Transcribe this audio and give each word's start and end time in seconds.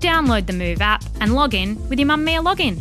Download 0.00 0.46
the 0.46 0.52
Move 0.52 0.80
app 0.80 1.02
and 1.20 1.34
log 1.34 1.54
in 1.54 1.76
with 1.88 1.98
your 1.98 2.06
Mamamia 2.08 2.42
login. 2.44 2.80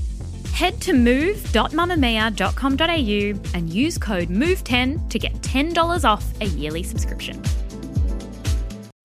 Head 0.51 0.79
to 0.81 0.93
move.mamamia.com.au 0.93 3.57
and 3.57 3.69
use 3.69 3.97
code 3.97 4.29
MOVE10 4.29 5.09
to 5.09 5.19
get 5.19 5.33
$10 5.41 6.05
off 6.05 6.25
a 6.41 6.45
yearly 6.45 6.83
subscription. 6.83 7.41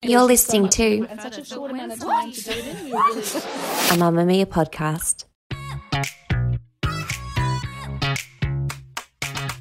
You're 0.03 0.21
listening 0.23 0.69
to 0.69 1.03
a 1.03 1.07
Mamamia 3.97 4.45
podcast. 4.45 5.25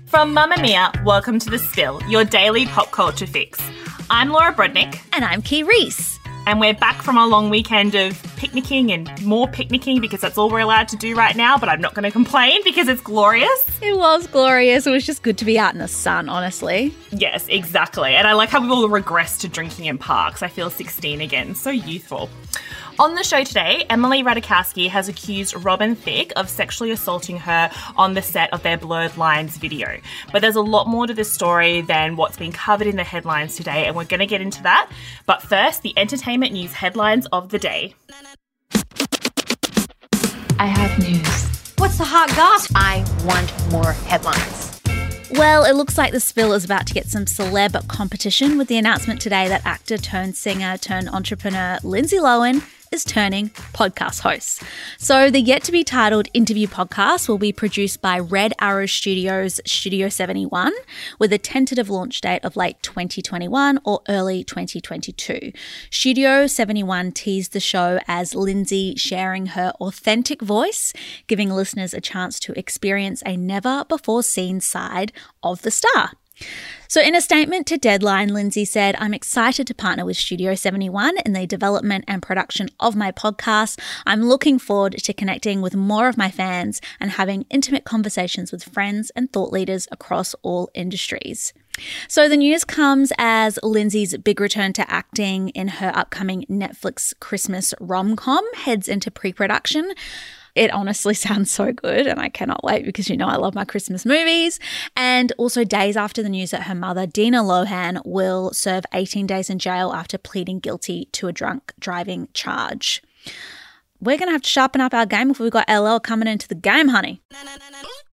From 0.06 0.34
Mamamia, 0.34 1.02
welcome 1.04 1.38
to 1.38 1.48
The 1.48 1.58
Spill, 1.58 2.02
your 2.08 2.24
daily 2.24 2.66
pop 2.66 2.90
culture 2.90 3.26
fix. 3.26 3.58
I'm 4.10 4.28
Laura 4.28 4.52
Brodnik. 4.52 5.00
And 5.14 5.24
I'm 5.24 5.40
Kee 5.40 5.62
Reece. 5.62 6.18
And 6.46 6.60
we're 6.60 6.74
back 6.74 7.00
from 7.02 7.16
our 7.16 7.26
long 7.28 7.48
weekend 7.48 7.94
of 7.94 8.20
picnicking 8.42 8.90
and 8.90 9.24
more 9.24 9.46
picnicking 9.46 10.00
because 10.00 10.20
that's 10.20 10.36
all 10.36 10.50
we're 10.50 10.58
allowed 10.58 10.88
to 10.88 10.96
do 10.96 11.14
right 11.14 11.36
now, 11.36 11.56
but 11.56 11.68
I'm 11.68 11.80
not 11.80 11.94
going 11.94 12.02
to 12.02 12.10
complain 12.10 12.60
because 12.64 12.88
it's 12.88 13.00
glorious. 13.00 13.48
It 13.80 13.96
was 13.96 14.26
glorious. 14.26 14.84
It 14.84 14.90
was 14.90 15.06
just 15.06 15.22
good 15.22 15.38
to 15.38 15.44
be 15.44 15.60
out 15.60 15.74
in 15.74 15.78
the 15.78 15.86
sun, 15.86 16.28
honestly. 16.28 16.92
Yes, 17.12 17.46
exactly. 17.46 18.16
And 18.16 18.26
I 18.26 18.32
like 18.32 18.48
how 18.48 18.60
we've 18.60 18.68
all 18.72 18.88
regressed 18.88 19.42
to 19.42 19.48
drinking 19.48 19.84
in 19.84 19.96
parks. 19.96 20.42
I 20.42 20.48
feel 20.48 20.70
16 20.70 21.20
again. 21.20 21.54
So 21.54 21.70
youthful. 21.70 22.30
On 22.98 23.14
the 23.14 23.22
show 23.22 23.42
today, 23.42 23.86
Emily 23.88 24.22
Ratajkowski 24.22 24.88
has 24.88 25.08
accused 25.08 25.54
Robin 25.64 25.94
Thicke 25.94 26.32
of 26.36 26.50
sexually 26.50 26.90
assaulting 26.90 27.38
her 27.38 27.70
on 27.96 28.14
the 28.14 28.22
set 28.22 28.52
of 28.52 28.62
their 28.62 28.76
Blurred 28.76 29.16
Lines 29.16 29.56
video. 29.56 29.98
But 30.30 30.42
there's 30.42 30.56
a 30.56 30.60
lot 30.60 30.88
more 30.88 31.06
to 31.06 31.14
this 31.14 31.32
story 31.32 31.80
than 31.80 32.16
what's 32.16 32.36
been 32.36 32.52
covered 32.52 32.88
in 32.88 32.96
the 32.96 33.04
headlines 33.04 33.56
today, 33.56 33.86
and 33.86 33.96
we're 33.96 34.04
going 34.04 34.20
to 34.20 34.26
get 34.26 34.40
into 34.40 34.62
that. 34.64 34.90
But 35.26 35.42
first, 35.42 35.82
the 35.82 35.96
entertainment 35.96 36.52
news 36.52 36.72
headlines 36.72 37.26
of 37.32 37.48
the 37.48 37.58
day. 37.58 37.94
I 40.62 40.66
have 40.66 40.96
news. 41.00 41.72
What's 41.76 41.98
the 41.98 42.04
hot 42.04 42.28
gossip? 42.36 42.70
I 42.76 43.04
want 43.24 43.72
more 43.72 43.94
headlines. 43.94 44.80
Well, 45.32 45.64
it 45.64 45.74
looks 45.74 45.98
like 45.98 46.12
the 46.12 46.20
spill 46.20 46.52
is 46.52 46.64
about 46.64 46.86
to 46.86 46.94
get 46.94 47.08
some 47.08 47.24
celeb 47.24 47.88
competition 47.88 48.56
with 48.58 48.68
the 48.68 48.78
announcement 48.78 49.20
today 49.20 49.48
that 49.48 49.66
actor 49.66 49.98
turned 49.98 50.36
singer 50.36 50.78
turned 50.78 51.08
entrepreneur 51.08 51.80
Lindsay 51.82 52.18
Lohan 52.18 52.62
is 52.92 53.04
turning 53.04 53.48
podcast 53.48 54.20
hosts. 54.20 54.62
So, 54.98 55.30
the 55.30 55.40
yet 55.40 55.64
to 55.64 55.72
be 55.72 55.82
titled 55.82 56.28
interview 56.34 56.66
podcast 56.66 57.28
will 57.28 57.38
be 57.38 57.52
produced 57.52 58.00
by 58.02 58.18
Red 58.18 58.52
Arrow 58.60 58.86
Studios 58.86 59.60
Studio 59.66 60.08
71 60.08 60.72
with 61.18 61.32
a 61.32 61.38
tentative 61.38 61.88
launch 61.88 62.20
date 62.20 62.44
of 62.44 62.54
late 62.54 62.82
2021 62.82 63.80
or 63.84 64.02
early 64.08 64.44
2022. 64.44 65.52
Studio 65.90 66.46
71 66.46 67.12
teased 67.12 67.52
the 67.52 67.60
show 67.60 67.98
as 68.06 68.34
Lindsay 68.34 68.94
sharing 68.96 69.46
her 69.46 69.72
authentic 69.80 70.42
voice, 70.42 70.92
giving 71.26 71.50
listeners 71.50 71.94
a 71.94 72.00
chance 72.00 72.38
to 72.40 72.56
experience 72.58 73.22
a 73.24 73.36
never 73.36 73.84
before 73.88 74.22
seen 74.22 74.60
side 74.60 75.12
of 75.42 75.62
the 75.62 75.70
star. 75.70 76.12
So, 76.92 77.00
in 77.00 77.14
a 77.14 77.22
statement 77.22 77.66
to 77.68 77.78
Deadline, 77.78 78.34
Lindsay 78.34 78.66
said, 78.66 78.96
I'm 78.98 79.14
excited 79.14 79.66
to 79.66 79.74
partner 79.74 80.04
with 80.04 80.18
Studio 80.18 80.54
71 80.54 81.14
in 81.24 81.32
the 81.32 81.46
development 81.46 82.04
and 82.06 82.20
production 82.20 82.68
of 82.80 82.94
my 82.94 83.10
podcast. 83.10 83.80
I'm 84.04 84.24
looking 84.24 84.58
forward 84.58 84.98
to 84.98 85.14
connecting 85.14 85.62
with 85.62 85.74
more 85.74 86.06
of 86.06 86.18
my 86.18 86.30
fans 86.30 86.82
and 87.00 87.12
having 87.12 87.46
intimate 87.48 87.84
conversations 87.84 88.52
with 88.52 88.62
friends 88.62 89.10
and 89.16 89.32
thought 89.32 89.52
leaders 89.52 89.88
across 89.90 90.34
all 90.42 90.68
industries. 90.74 91.54
So 92.08 92.28
the 92.28 92.36
news 92.36 92.64
comes 92.64 93.10
as 93.16 93.58
Lindsay's 93.62 94.14
big 94.18 94.38
return 94.38 94.74
to 94.74 94.90
acting 94.90 95.48
in 95.50 95.68
her 95.68 95.92
upcoming 95.94 96.44
Netflix 96.50 97.14
Christmas 97.20 97.72
rom 97.80 98.16
com 98.16 98.44
heads 98.54 98.86
into 98.86 99.10
pre 99.10 99.32
production. 99.32 99.94
It 100.54 100.70
honestly 100.72 101.14
sounds 101.26 101.50
so 101.50 101.72
good, 101.72 102.06
and 102.06 102.20
I 102.20 102.28
cannot 102.28 102.64
wait 102.64 102.84
because 102.84 103.08
you 103.08 103.16
know 103.16 103.28
I 103.28 103.36
love 103.36 103.54
my 103.54 103.64
Christmas 103.64 104.04
movies. 104.04 104.58
And 104.96 105.32
also, 105.38 105.64
days 105.64 105.96
after 105.96 106.22
the 106.22 106.28
news 106.28 106.50
that 106.50 106.64
her 106.64 106.74
mother, 106.74 107.06
Dina 107.06 107.42
Lohan, 107.42 108.04
will 108.04 108.52
serve 108.52 108.84
18 108.92 109.26
days 109.26 109.50
in 109.50 109.58
jail 109.58 109.92
after 109.92 110.18
pleading 110.18 110.60
guilty 110.60 111.08
to 111.12 111.28
a 111.28 111.32
drunk 111.32 111.72
driving 111.78 112.28
charge. 112.34 113.02
We're 114.00 114.18
going 114.18 114.28
to 114.28 114.32
have 114.32 114.42
to 114.42 114.48
sharpen 114.48 114.80
up 114.80 114.92
our 114.92 115.06
game 115.06 115.30
if 115.30 115.38
we've 115.38 115.52
got 115.52 115.68
LL 115.68 115.98
coming 115.98 116.26
into 116.26 116.48
the 116.48 116.56
game, 116.56 116.88
honey. 116.88 117.22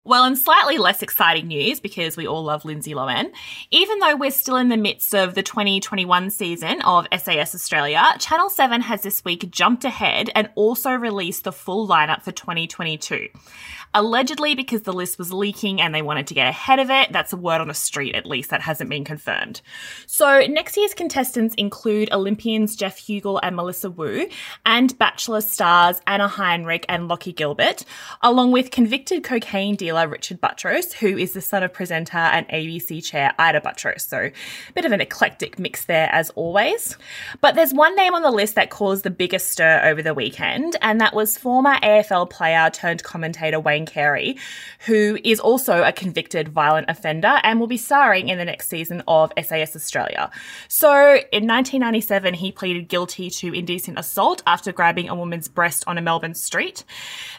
Well, 0.07 0.23
in 0.23 0.37
slightly 0.37 0.77
less 0.77 1.01
exciting 1.01 1.47
news, 1.47 1.81
because 1.81 2.15
we 2.15 2.25
all 2.25 2.41
love 2.41 2.63
Lindsay 2.63 2.93
Lohan, 2.93 3.29
even 3.71 3.99
though 3.99 4.15
we're 4.15 4.31
still 4.31 4.55
in 4.55 4.69
the 4.69 4.77
midst 4.77 5.13
of 5.13 5.35
the 5.35 5.43
2021 5.43 6.29
season 6.29 6.81
of 6.83 7.07
SAS 7.11 7.53
Australia, 7.53 8.01
Channel 8.17 8.49
7 8.49 8.79
has 8.79 9.01
this 9.01 9.25
week 9.25 9.51
jumped 9.51 9.83
ahead 9.83 10.29
and 10.33 10.49
also 10.55 10.91
released 10.91 11.43
the 11.43 11.51
full 11.51 11.85
lineup 11.89 12.21
for 12.21 12.31
2022 12.31 13.27
allegedly 13.93 14.53
because 14.53 14.83
the 14.83 14.93
list 14.93 15.17
was 15.17 15.33
leaking 15.33 15.81
and 15.81 15.93
they 15.93 16.01
wanted 16.01 16.27
to 16.27 16.33
get 16.35 16.47
ahead 16.47 16.79
of 16.79 16.89
it. 16.91 17.11
That's 17.11 17.33
a 17.33 17.37
word 17.37 17.61
on 17.61 17.69
a 17.69 17.73
street, 17.73 18.15
at 18.15 18.25
least. 18.25 18.51
That 18.51 18.61
hasn't 18.61 18.89
been 18.89 19.03
confirmed. 19.03 19.61
So, 20.05 20.45
next 20.47 20.77
year's 20.77 20.93
contestants 20.93 21.55
include 21.55 22.11
Olympians 22.11 22.75
Jeff 22.75 22.99
Huegill 22.99 23.39
and 23.41 23.55
Melissa 23.55 23.89
Wu, 23.89 24.27
and 24.65 24.97
Bachelor 24.97 25.41
stars 25.41 25.99
Anna 26.05 26.27
Heinrich 26.27 26.85
and 26.87 27.07
Locky 27.07 27.33
Gilbert, 27.33 27.83
along 28.21 28.51
with 28.51 28.71
convicted 28.71 29.23
cocaine 29.23 29.75
dealer 29.75 29.96
Richard 30.03 30.41
Buttrose, 30.41 30.93
who 30.93 31.17
is 31.17 31.33
the 31.33 31.41
son 31.41 31.63
of 31.63 31.73
presenter 31.73 32.17
and 32.17 32.47
ABC 32.49 33.03
chair 33.03 33.33
Ita 33.39 33.61
Buttrose. 33.61 34.01
So, 34.01 34.17
a 34.17 34.73
bit 34.73 34.85
of 34.85 34.91
an 34.91 35.01
eclectic 35.01 35.59
mix 35.59 35.85
there, 35.85 36.09
as 36.11 36.29
always. 36.31 36.97
But 37.41 37.55
there's 37.55 37.73
one 37.73 37.95
name 37.95 38.13
on 38.13 38.21
the 38.21 38.31
list 38.31 38.55
that 38.55 38.69
caused 38.69 39.03
the 39.03 39.09
biggest 39.09 39.51
stir 39.51 39.81
over 39.83 40.01
the 40.01 40.13
weekend, 40.13 40.75
and 40.81 41.01
that 41.01 41.13
was 41.13 41.37
former 41.37 41.75
AFL 41.75 42.29
player 42.29 42.69
turned 42.69 43.03
commentator 43.03 43.59
Wayne 43.59 43.85
Carey, 43.85 44.37
who 44.85 45.17
is 45.23 45.39
also 45.39 45.83
a 45.83 45.91
convicted 45.91 46.49
violent 46.49 46.89
offender 46.89 47.39
and 47.43 47.59
will 47.59 47.67
be 47.67 47.77
starring 47.77 48.29
in 48.29 48.37
the 48.37 48.45
next 48.45 48.69
season 48.69 49.03
of 49.07 49.31
SAS 49.41 49.75
Australia. 49.75 50.29
So 50.67 50.91
in 51.31 51.47
1997, 51.47 52.35
he 52.35 52.51
pleaded 52.51 52.87
guilty 52.87 53.29
to 53.29 53.53
indecent 53.53 53.97
assault 53.99 54.43
after 54.45 54.71
grabbing 54.71 55.09
a 55.09 55.15
woman's 55.15 55.47
breast 55.47 55.83
on 55.87 55.97
a 55.97 56.01
Melbourne 56.01 56.33
street. 56.33 56.83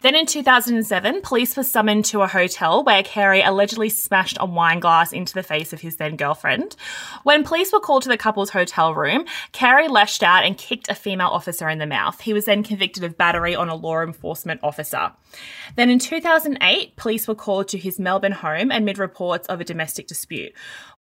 Then 0.02 0.14
in 0.14 0.26
2007, 0.26 1.22
police 1.22 1.56
were 1.56 1.62
summoned 1.62 2.04
to 2.06 2.22
a 2.22 2.26
hotel 2.26 2.47
where 2.84 3.02
Carey 3.02 3.42
allegedly 3.42 3.88
smashed 3.88 4.36
a 4.40 4.46
wine 4.46 4.80
glass 4.80 5.12
into 5.12 5.34
the 5.34 5.42
face 5.42 5.72
of 5.72 5.80
his 5.80 5.96
then 5.96 6.16
girlfriend. 6.16 6.76
When 7.22 7.44
police 7.44 7.72
were 7.72 7.80
called 7.80 8.02
to 8.02 8.08
the 8.08 8.16
couple's 8.16 8.50
hotel 8.50 8.94
room, 8.94 9.24
Carey 9.52 9.88
lashed 9.88 10.22
out 10.22 10.44
and 10.44 10.56
kicked 10.56 10.88
a 10.88 10.94
female 10.94 11.28
officer 11.28 11.68
in 11.68 11.78
the 11.78 11.86
mouth. 11.86 12.20
He 12.20 12.32
was 12.32 12.46
then 12.46 12.62
convicted 12.62 13.04
of 13.04 13.18
battery 13.18 13.54
on 13.54 13.68
a 13.68 13.74
law 13.74 14.02
enforcement 14.02 14.60
officer. 14.62 15.12
Then 15.76 15.90
in 15.90 15.98
2008, 15.98 16.96
police 16.96 17.28
were 17.28 17.34
called 17.34 17.68
to 17.68 17.78
his 17.78 17.98
Melbourne 17.98 18.32
home 18.32 18.70
amid 18.70 18.98
reports 18.98 19.46
of 19.48 19.60
a 19.60 19.64
domestic 19.64 20.06
dispute. 20.06 20.52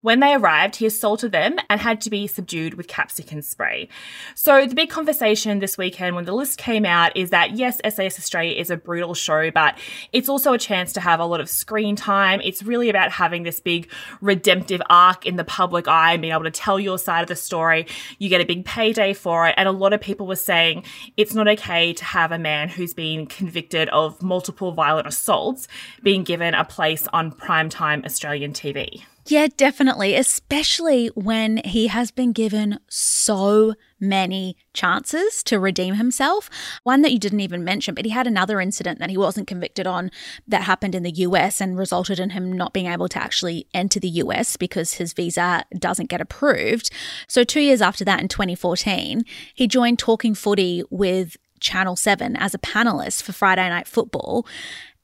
When 0.07 0.21
they 0.21 0.35
arrived, 0.35 0.77
he 0.77 0.87
assaulted 0.87 1.33
them 1.33 1.57
and 1.69 1.81
had 1.81 2.01
to 2.03 2.11
be 2.11 2.29
subdued 2.29 2.75
with 2.75 2.87
capsicum 2.87 3.43
spray. 3.43 3.89
So, 4.37 4.65
the 4.65 4.77
big 4.77 4.89
conversation 4.89 5.59
this 5.59 5.77
weekend 5.77 6.15
when 6.15 6.27
the 6.27 6.33
list 6.33 6.59
came 6.59 6.87
out 6.87 7.17
is 7.17 7.31
that 7.31 7.57
yes, 7.57 7.81
SAS 7.85 8.17
Australia 8.17 8.55
is 8.55 8.71
a 8.71 8.77
brutal 8.77 9.15
show, 9.15 9.51
but 9.51 9.77
it's 10.13 10.29
also 10.29 10.53
a 10.53 10.59
chance 10.59 10.93
to 10.93 11.01
have 11.01 11.19
a 11.19 11.25
lot 11.25 11.41
of 11.41 11.51
screen 11.51 11.97
time. 11.97 12.41
It's 12.45 12.63
really 12.63 12.89
about 12.89 13.11
having 13.11 13.43
this 13.43 13.59
big 13.59 13.91
redemptive 14.21 14.81
arc 14.89 15.27
in 15.27 15.35
the 15.35 15.43
public 15.43 15.89
eye 15.89 16.13
and 16.13 16.23
being 16.23 16.33
able 16.33 16.45
to 16.45 16.53
tell 16.53 16.79
your 16.79 17.01
side 17.01 17.23
of 17.23 17.29
the 17.29 17.35
story. 17.35 17.89
You 18.21 18.29
get 18.29 18.41
a 18.41 18.47
big 18.47 18.65
payday 18.65 19.13
for 19.13 19.49
it. 19.49 19.57
And 19.57 19.69
a 19.69 19.73
lot 19.73 19.93
of 19.93 20.01
people 20.01 20.29
were 20.29 20.37
saying 20.37 20.85
it's 21.17 21.35
not 21.35 21.49
okay 21.49 21.93
to 21.93 22.05
have 22.05 22.31
a 22.31 22.39
man 22.39 22.69
who's 22.69 22.95
been 22.95 23.27
convicted 23.27 23.89
of 23.89 24.23
multiple 24.23 24.71
violent 24.71 25.09
assaults 25.09 25.67
being 26.05 26.23
given 26.23 26.55
a 26.55 26.65
place 26.65 27.09
on 27.13 27.33
primetime 27.33 28.05
Australian 28.05 28.53
TV. 28.53 29.03
Yeah, 29.29 29.49
definitely, 29.57 30.15
especially 30.15 31.09
when 31.09 31.57
he 31.65 31.89
has 31.89 32.13
been 32.13 32.33
given 32.33 32.79
so 32.89 33.75
many 33.99 34.57
chances 34.73 35.43
to 35.45 35.59
redeem 35.59 35.95
himself. 35.95 36.49
One 36.85 37.03
that 37.03 37.11
you 37.11 37.19
didn't 37.19 37.41
even 37.41 37.65
mention, 37.65 37.97
but 37.97 38.05
he 38.05 38.13
had 38.13 38.29
another 38.29 38.61
incident 38.61 39.01
that 39.01 39.11
he 39.11 39.17
wasn't 39.17 39.49
convicted 39.49 39.85
on 39.85 40.13
that 40.47 40.63
happened 40.63 40.95
in 40.95 41.03
the 41.03 41.11
US 41.11 41.61
and 41.61 41.77
resulted 41.77 42.21
in 42.21 42.31
him 42.31 42.53
not 42.53 42.73
being 42.73 42.87
able 42.87 43.09
to 43.09 43.19
actually 43.19 43.67
enter 43.75 43.99
the 43.99 44.09
US 44.09 44.57
because 44.57 44.95
his 44.95 45.13
visa 45.13 45.65
doesn't 45.77 46.09
get 46.09 46.21
approved. 46.21 46.91
So, 47.27 47.43
two 47.43 47.61
years 47.61 47.83
after 47.83 48.05
that, 48.05 48.21
in 48.21 48.29
2014, 48.29 49.25
he 49.55 49.67
joined 49.67 49.99
Talking 49.99 50.37
Footy 50.37 50.85
with 50.89 51.37
Channel 51.59 51.97
7 51.97 52.37
as 52.37 52.55
a 52.55 52.59
panelist 52.59 53.23
for 53.23 53.33
Friday 53.33 53.69
Night 53.69 53.89
Football. 53.89 54.47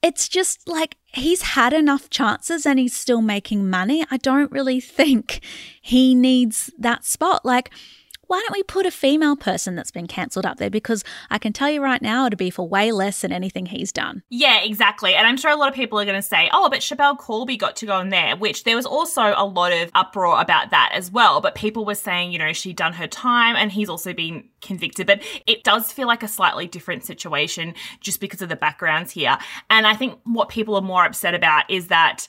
It's 0.02 0.28
just 0.28 0.69
like 0.69 0.96
he's 1.06 1.43
had 1.43 1.72
enough 1.72 2.10
chances 2.10 2.66
and 2.66 2.78
he's 2.78 2.94
still 2.96 3.22
making 3.22 3.70
money. 3.70 4.04
I 4.10 4.16
don't 4.16 4.50
really 4.50 4.81
think 4.99 5.40
he 5.81 6.14
needs 6.14 6.70
that 6.78 7.04
spot. 7.04 7.44
Like, 7.44 7.70
why 8.28 8.40
don't 8.40 8.56
we 8.56 8.62
put 8.62 8.86
a 8.86 8.90
female 8.90 9.36
person 9.36 9.74
that's 9.74 9.90
been 9.90 10.06
cancelled 10.06 10.46
up 10.46 10.58
there? 10.58 10.70
Because 10.70 11.04
I 11.30 11.38
can 11.38 11.52
tell 11.52 11.70
you 11.70 11.82
right 11.82 12.00
now, 12.00 12.26
it'd 12.26 12.38
be 12.38 12.50
for 12.50 12.66
way 12.66 12.92
less 12.92 13.20
than 13.20 13.32
anything 13.32 13.66
he's 13.66 13.92
done. 13.92 14.22
Yeah, 14.30 14.62
exactly. 14.62 15.14
And 15.14 15.26
I'm 15.26 15.36
sure 15.36 15.50
a 15.50 15.56
lot 15.56 15.69
of 15.69 15.74
people 15.74 15.98
are 16.00 16.04
going 16.04 16.16
to 16.16 16.22
say, 16.22 16.48
oh, 16.52 16.70
but 16.70 16.80
Schapelle 16.80 17.19
Corby 17.19 17.56
got 17.56 17.76
to 17.76 17.86
go 17.86 18.00
in 18.00 18.08
there, 18.08 18.36
which 18.36 18.64
there 18.64 18.76
was 18.76 18.86
also 18.86 19.34
a 19.36 19.44
lot 19.44 19.72
of 19.72 19.90
uproar 19.94 20.40
about 20.40 20.70
that 20.70 20.92
as 20.94 21.10
well. 21.10 21.40
But 21.40 21.54
people 21.54 21.84
were 21.84 21.94
saying, 21.94 22.32
you 22.32 22.38
know, 22.38 22.52
she'd 22.52 22.76
done 22.76 22.94
her 22.94 23.06
time 23.06 23.56
and 23.56 23.70
he's 23.70 23.88
also 23.88 24.12
been 24.12 24.44
convicted. 24.60 25.06
But 25.06 25.22
it 25.46 25.64
does 25.64 25.92
feel 25.92 26.06
like 26.06 26.22
a 26.22 26.28
slightly 26.28 26.66
different 26.66 27.04
situation 27.04 27.75
just 28.00 28.20
because 28.20 28.40
of 28.40 28.48
the 28.48 28.56
backgrounds 28.56 29.12
here. 29.12 29.36
And 29.68 29.86
I 29.86 29.94
think 29.94 30.18
what 30.25 30.48
people 30.48 30.76
are 30.76 30.82
more 30.82 31.04
upset 31.04 31.34
about 31.34 31.70
is 31.70 31.88
that 31.88 32.26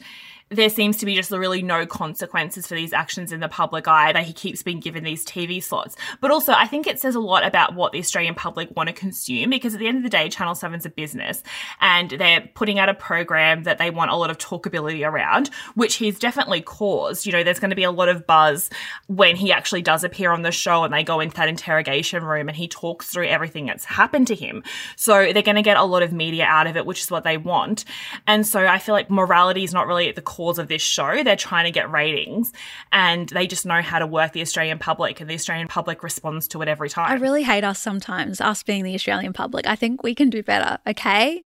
there 0.56 0.70
seems 0.70 0.98
to 0.98 1.06
be 1.06 1.16
just 1.16 1.32
really 1.32 1.62
no 1.62 1.86
consequences 1.86 2.68
for 2.68 2.76
these 2.76 2.94
actions 2.94 3.32
in 3.32 3.40
the 3.40 3.48
public 3.48 3.88
eye 3.88 4.12
that 4.12 4.24
he 4.24 4.34
keeps 4.34 4.64
being 4.64 4.80
given 4.80 5.04
these 5.04 5.26
TV 5.26 5.62
slots. 5.62 5.96
But 6.22 6.32
also, 6.32 6.54
I 6.54 6.68
think 6.68 6.88
it 6.88 7.00
says 7.00 7.16
a 7.16 7.20
lot 7.20 7.46
about 7.46 7.76
what 7.76 7.92
the 7.92 8.00
Australian 8.00 8.36
public 8.36 8.76
want 8.76 8.88
to 8.88 8.94
consume 8.94 9.50
because 9.50 9.74
at 9.74 9.80
the 9.80 9.88
end 9.88 9.98
of 9.98 10.04
the 10.04 10.10
day, 10.10 10.30
Channel 10.30 10.56
7's 10.56 10.86
a 10.86 10.90
business 10.90 11.44
and 11.80 12.10
they're 12.12 12.50
putting 12.54 12.80
out 12.80 12.90
a 12.90 12.94
program 12.94 13.64
that 13.64 13.78
they 13.78 13.90
want 13.90 14.12
a 14.12 14.16
lot 14.16 14.30
of 14.30 14.38
talkability 14.38 15.08
around, 15.08 15.50
which 15.76 15.96
he's 15.96 16.20
definitely 16.20 16.62
caused. 16.62 17.26
You 17.26 17.32
know, 17.32 17.44
there's 17.44 17.60
going 17.60 17.70
to 17.70 17.76
be 17.76 17.84
a 17.84 17.92
lot 17.92 18.10
of 18.10 18.28
buzz 18.28 18.70
when 19.08 19.36
he 19.36 19.52
actually 19.52 19.82
does 19.82 20.04
appear 20.04 20.32
on 20.32 20.42
the 20.42 20.52
show 20.52 20.84
and 20.84 20.94
they 20.94 21.04
go 21.04 21.20
into 21.20 21.36
that 21.38 21.50
interrogation 21.50 22.24
room 22.24 22.48
and 22.50 22.58
he 22.58 22.68
talks 22.68 23.10
through 23.10 23.28
everything 23.28 23.66
that's 23.66 23.86
happened 23.86 24.28
to 24.28 24.36
him. 24.36 24.64
So 24.96 25.32
they're 25.32 25.42
going 25.42 25.56
to 25.56 25.62
get 25.62 25.78
a 25.78 25.84
lot 25.84 26.04
of 26.04 26.12
media 26.12 26.46
out 26.46 26.68
of 26.68 26.78
it, 26.78 26.86
which 26.86 27.02
is 27.02 27.12
what 27.12 27.24
they 27.24 27.38
want. 27.38 27.86
And 28.28 28.46
so 28.46 28.66
I 28.66 28.80
feel 28.80 28.94
like 28.94 29.10
morality 29.10 29.64
is 29.64 29.74
not 29.74 29.88
really 29.88 30.10
at 30.10 30.16
the 30.16 30.22
core 30.22 30.43
cause 30.44 30.60
of 30.60 30.68
this 30.68 30.82
show. 30.82 31.24
They're 31.24 31.36
trying 31.38 31.66
to 31.66 31.72
get 31.72 31.90
ratings 31.90 32.52
and 32.92 33.30
they 33.30 33.48
just 33.48 33.66
know 33.66 33.82
how 33.82 34.00
to 34.00 34.08
work 34.08 34.34
the 34.34 34.42
Australian 34.42 34.78
public 34.78 35.22
and 35.22 35.30
the 35.30 35.36
Australian 35.36 35.70
public 35.70 36.04
responds 36.04 36.50
to 36.50 36.62
it 36.62 36.68
every 36.68 36.90
time. 36.90 37.10
I 37.10 37.16
really 37.16 37.44
hate 37.44 37.64
us 37.64 37.80
sometimes, 37.80 38.42
us 38.42 38.62
being 38.62 38.84
the 38.84 38.94
Australian 38.94 39.32
public. 39.32 39.66
I 39.68 39.76
think 39.76 40.04
we 40.04 40.14
can 40.14 40.30
do 40.30 40.44
better, 40.44 40.80
okay? 40.86 41.42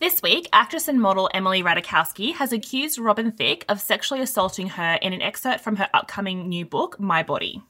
This 0.00 0.20
week, 0.20 0.48
actress 0.52 0.88
and 0.88 1.00
model 1.00 1.30
Emily 1.32 1.62
Ratajkowski 1.62 2.34
has 2.34 2.52
accused 2.52 2.98
Robin 2.98 3.30
Thicke 3.30 3.64
of 3.68 3.80
sexually 3.80 4.20
assaulting 4.20 4.70
her 4.70 4.98
in 5.00 5.12
an 5.12 5.22
excerpt 5.22 5.60
from 5.60 5.76
her 5.76 5.88
upcoming 5.94 6.48
new 6.48 6.66
book, 6.66 6.98
My 6.98 7.22
Body. 7.22 7.62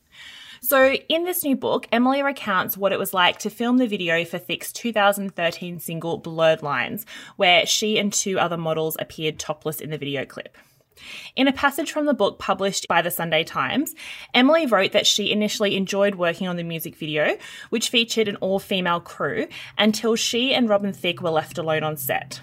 So, 0.66 0.94
in 0.94 1.24
this 1.24 1.44
new 1.44 1.56
book, 1.56 1.86
Emily 1.92 2.22
recounts 2.22 2.74
what 2.74 2.90
it 2.90 2.98
was 2.98 3.12
like 3.12 3.38
to 3.40 3.50
film 3.50 3.76
the 3.76 3.86
video 3.86 4.24
for 4.24 4.38
Thicke's 4.38 4.72
2013 4.72 5.78
single 5.78 6.16
Blurred 6.16 6.62
Lines, 6.62 7.04
where 7.36 7.66
she 7.66 7.98
and 7.98 8.10
two 8.10 8.38
other 8.38 8.56
models 8.56 8.96
appeared 8.98 9.38
topless 9.38 9.78
in 9.78 9.90
the 9.90 9.98
video 9.98 10.24
clip. 10.24 10.56
In 11.36 11.48
a 11.48 11.52
passage 11.52 11.92
from 11.92 12.06
the 12.06 12.14
book 12.14 12.38
published 12.38 12.88
by 12.88 13.02
the 13.02 13.10
Sunday 13.10 13.44
Times, 13.44 13.94
Emily 14.32 14.66
wrote 14.66 14.92
that 14.92 15.06
she 15.06 15.32
initially 15.32 15.76
enjoyed 15.76 16.14
working 16.14 16.48
on 16.48 16.56
the 16.56 16.62
music 16.62 16.96
video, 16.96 17.36
which 17.70 17.88
featured 17.88 18.28
an 18.28 18.36
all 18.36 18.58
female 18.58 19.00
crew, 19.00 19.46
until 19.78 20.16
she 20.16 20.54
and 20.54 20.68
Robin 20.68 20.92
Thicke 20.92 21.22
were 21.22 21.30
left 21.30 21.58
alone 21.58 21.82
on 21.82 21.96
set. 21.96 22.40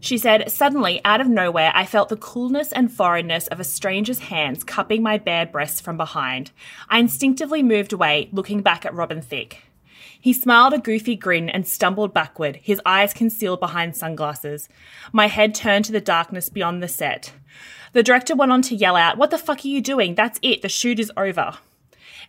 She 0.00 0.18
said, 0.18 0.50
Suddenly, 0.50 1.00
out 1.04 1.20
of 1.20 1.28
nowhere, 1.28 1.72
I 1.74 1.86
felt 1.86 2.08
the 2.08 2.16
coolness 2.16 2.72
and 2.72 2.92
foreignness 2.92 3.46
of 3.48 3.60
a 3.60 3.64
stranger's 3.64 4.20
hands 4.20 4.64
cupping 4.64 5.02
my 5.02 5.18
bare 5.18 5.46
breasts 5.46 5.80
from 5.80 5.96
behind. 5.96 6.50
I 6.88 6.98
instinctively 6.98 7.62
moved 7.62 7.92
away, 7.92 8.28
looking 8.32 8.62
back 8.62 8.84
at 8.84 8.94
Robin 8.94 9.20
Thicke. 9.20 9.58
He 10.20 10.34
smiled 10.34 10.74
a 10.74 10.78
goofy 10.78 11.16
grin 11.16 11.48
and 11.48 11.66
stumbled 11.66 12.12
backward, 12.12 12.56
his 12.56 12.80
eyes 12.84 13.14
concealed 13.14 13.58
behind 13.58 13.96
sunglasses. 13.96 14.68
My 15.12 15.28
head 15.28 15.54
turned 15.54 15.86
to 15.86 15.92
the 15.92 16.00
darkness 16.00 16.50
beyond 16.50 16.82
the 16.82 16.88
set. 16.88 17.32
The 17.92 18.02
director 18.02 18.36
went 18.36 18.52
on 18.52 18.62
to 18.62 18.74
yell 18.74 18.96
out, 18.96 19.18
What 19.18 19.30
the 19.30 19.38
fuck 19.38 19.64
are 19.64 19.68
you 19.68 19.80
doing? 19.80 20.14
That's 20.14 20.38
it. 20.42 20.62
The 20.62 20.68
shoot 20.68 21.00
is 21.00 21.12
over. 21.16 21.58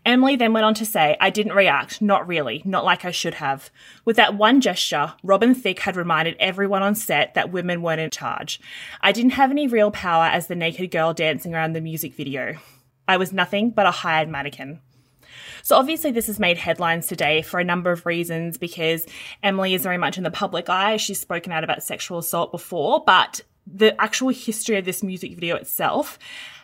Emily 0.03 0.35
then 0.35 0.53
went 0.53 0.65
on 0.65 0.73
to 0.73 0.85
say, 0.85 1.15
I 1.21 1.29
didn't 1.29 1.53
react, 1.53 2.01
not 2.01 2.27
really, 2.27 2.63
not 2.65 2.83
like 2.83 3.05
I 3.05 3.11
should 3.11 3.35
have. 3.35 3.69
With 4.03 4.15
that 4.15 4.33
one 4.33 4.59
gesture, 4.59 5.13
Robin 5.21 5.53
Thicke 5.53 5.81
had 5.81 5.95
reminded 5.95 6.35
everyone 6.39 6.81
on 6.81 6.95
set 6.95 7.35
that 7.35 7.51
women 7.51 7.83
weren't 7.83 8.01
in 8.01 8.09
charge. 8.09 8.59
I 9.01 9.11
didn't 9.11 9.31
have 9.31 9.51
any 9.51 9.67
real 9.67 9.91
power 9.91 10.25
as 10.25 10.47
the 10.47 10.55
naked 10.55 10.89
girl 10.89 11.13
dancing 11.13 11.53
around 11.53 11.73
the 11.73 11.81
music 11.81 12.15
video. 12.15 12.57
I 13.07 13.17
was 13.17 13.31
nothing 13.31 13.69
but 13.69 13.85
a 13.85 13.91
hired 13.91 14.27
mannequin. 14.27 14.79
So 15.61 15.75
obviously 15.75 16.11
this 16.11 16.27
has 16.27 16.39
made 16.39 16.57
headlines 16.57 17.05
today 17.05 17.43
for 17.43 17.59
a 17.59 17.63
number 17.63 17.91
of 17.91 18.07
reasons 18.07 18.57
because 18.57 19.05
Emily 19.43 19.75
is 19.75 19.83
very 19.83 19.97
much 19.97 20.17
in 20.17 20.23
the 20.23 20.31
public 20.31 20.67
eye. 20.69 20.97
She's 20.97 21.19
spoken 21.19 21.51
out 21.51 21.63
about 21.63 21.83
sexual 21.83 22.17
assault 22.17 22.51
before, 22.51 23.03
but 23.05 23.41
the 23.65 23.99
actual 24.01 24.29
history 24.29 24.77
of 24.77 24.85
this 24.85 25.03
music 25.03 25.35
video 25.35 25.55
itself 25.55 26.17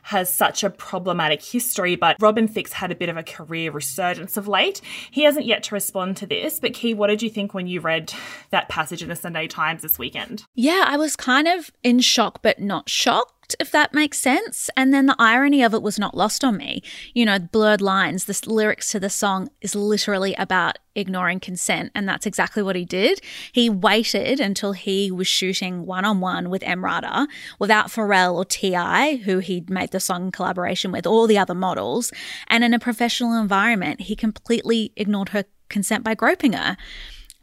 has 0.04 0.34
such 0.34 0.64
a 0.64 0.70
problematic 0.70 1.44
history, 1.44 1.98
but 1.98 2.16
Robin 2.22 2.48
Thicke's 2.48 2.72
had 2.72 2.94
a 2.94 2.96
bit 2.96 3.10
of 3.10 3.18
a 3.18 3.24
career 3.24 3.72
resurgence 3.72 4.38
of 4.38 4.48
late. 4.48 4.80
He 5.12 5.24
hasn't 5.24 5.46
yet 5.46 5.64
to 5.64 5.76
respond 5.76 6.16
to 6.18 6.26
this, 6.26 6.62
but 6.62 6.74
Kee, 6.74 6.94
what 6.94 7.08
did 7.08 7.22
you 7.22 7.30
think 7.30 7.54
when 7.54 7.68
you 7.68 7.82
read 7.82 8.14
that 8.52 8.70
passage 8.70 9.04
in 9.04 9.10
the 9.10 9.18
Sunday 9.18 9.48
Times 9.48 9.82
this 9.82 10.00
weekend? 10.00 10.46
Yeah, 10.56 10.86
I 10.88 10.96
was 10.96 11.18
kind 11.18 11.46
of 11.46 11.72
in 11.84 12.00
shock, 12.00 12.42
but 12.42 12.60
not 12.60 12.88
shocked 12.88 13.37
if 13.60 13.72
that 13.72 13.94
makes 13.94 14.20
sense. 14.20 14.70
And 14.76 14.94
then 14.94 15.06
the 15.06 15.16
irony 15.18 15.64
of 15.64 15.74
it 15.74 15.82
was 15.82 16.00
not 16.00 16.16
lost 16.16 16.44
on 16.44 16.58
me. 16.58 16.82
You 17.14 17.26
know, 17.26 17.40
blurred 17.40 17.82
lines, 17.82 18.26
the 18.26 18.40
lyrics 18.46 18.92
to 18.92 19.00
the 19.00 19.10
song 19.10 19.50
is 19.62 19.76
literally 19.76 20.34
about 20.36 20.78
ignoring 20.96 21.40
consent. 21.40 21.92
And 21.94 22.10
that's 22.10 22.26
exactly 22.26 22.64
what 22.64 22.76
he 22.76 22.86
did. 22.86 23.22
He 23.52 23.70
waited 23.70 24.40
until 24.40 24.74
he 24.74 25.12
was 25.12 25.28
shooting 25.28 25.86
one 25.86 26.06
on 26.06 26.20
one 26.20 26.50
with 26.50 26.64
Emrata 26.64 27.28
without 27.60 27.88
Pharrell 27.88 28.36
or 28.36 28.46
T.I., 28.46 29.18
who 29.18 29.40
he'd 29.40 29.70
made 29.70 29.92
the 29.92 30.00
song 30.00 30.26
in 30.26 30.32
collaboration 30.32 30.92
with, 30.92 31.06
all 31.06 31.28
the 31.28 31.38
other 31.38 31.56
models. 31.56 32.12
And 32.48 32.64
in 32.64 32.74
a 32.74 32.80
professional 32.80 33.40
environment, 33.40 34.02
he 34.02 34.16
completely 34.16 34.92
ignored 34.96 35.30
her 35.30 35.46
consent 35.70 36.04
by 36.04 36.16
groping 36.16 36.54
her. 36.54 36.78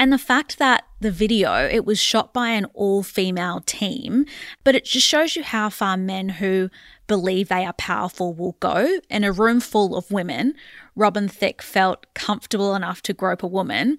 And 0.04 0.12
the 0.12 0.18
fact 0.18 0.58
that 0.58 0.84
the 1.00 1.10
video, 1.10 1.66
it 1.66 1.86
was 1.86 1.98
shot 1.98 2.34
by 2.34 2.50
an 2.50 2.66
all 2.74 3.02
female 3.02 3.62
team, 3.64 4.26
but 4.62 4.74
it 4.74 4.84
just 4.84 5.06
shows 5.06 5.34
you 5.34 5.42
how 5.42 5.70
far 5.70 5.96
men 5.96 6.28
who 6.28 6.68
believe 7.06 7.48
they 7.48 7.64
are 7.64 7.72
powerful 7.72 8.34
will 8.34 8.58
go. 8.60 9.00
In 9.08 9.24
a 9.24 9.32
room 9.32 9.60
full 9.60 9.96
of 9.96 10.10
women, 10.10 10.56
Robin 10.94 11.26
Thicke 11.26 11.62
felt 11.62 12.04
comfortable 12.12 12.74
enough 12.74 13.00
to 13.00 13.14
grope 13.14 13.42
a 13.42 13.46
woman. 13.46 13.96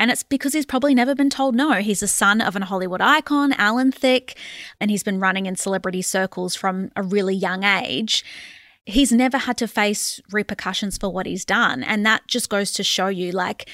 And 0.00 0.10
it's 0.10 0.22
because 0.22 0.54
he's 0.54 0.64
probably 0.64 0.94
never 0.94 1.14
been 1.14 1.28
told 1.28 1.54
no. 1.54 1.72
He's 1.82 2.00
the 2.00 2.08
son 2.08 2.40
of 2.40 2.56
an 2.56 2.62
Hollywood 2.62 3.02
icon, 3.02 3.52
Alan 3.52 3.92
Thicke, 3.92 4.34
and 4.80 4.90
he's 4.90 5.02
been 5.02 5.20
running 5.20 5.44
in 5.44 5.56
celebrity 5.56 6.00
circles 6.00 6.56
from 6.56 6.90
a 6.96 7.02
really 7.02 7.34
young 7.34 7.62
age 7.62 8.24
he's 8.84 9.12
never 9.12 9.38
had 9.38 9.56
to 9.56 9.68
face 9.68 10.20
repercussions 10.32 10.98
for 10.98 11.08
what 11.08 11.24
he's 11.24 11.44
done. 11.44 11.84
And 11.84 12.04
that 12.04 12.26
just 12.26 12.48
goes 12.48 12.72
to 12.72 12.82
show 12.82 13.06
you, 13.06 13.30
like, 13.30 13.70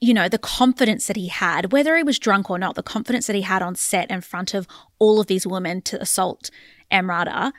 you 0.00 0.14
know, 0.14 0.28
the 0.28 0.38
confidence 0.38 1.06
that 1.06 1.16
he 1.16 1.28
had, 1.28 1.72
whether 1.72 1.96
he 1.96 2.02
was 2.02 2.18
drunk 2.18 2.50
or 2.50 2.58
not, 2.58 2.76
the 2.76 2.82
confidence 2.82 3.26
that 3.26 3.36
he 3.36 3.42
had 3.42 3.62
on 3.62 3.74
set 3.74 4.10
in 4.10 4.20
front 4.20 4.54
of 4.54 4.66
all 4.98 5.20
of 5.20 5.26
these 5.26 5.46
women 5.46 5.82
to 5.82 6.00
assault 6.00 6.50
Emrata 6.90 7.52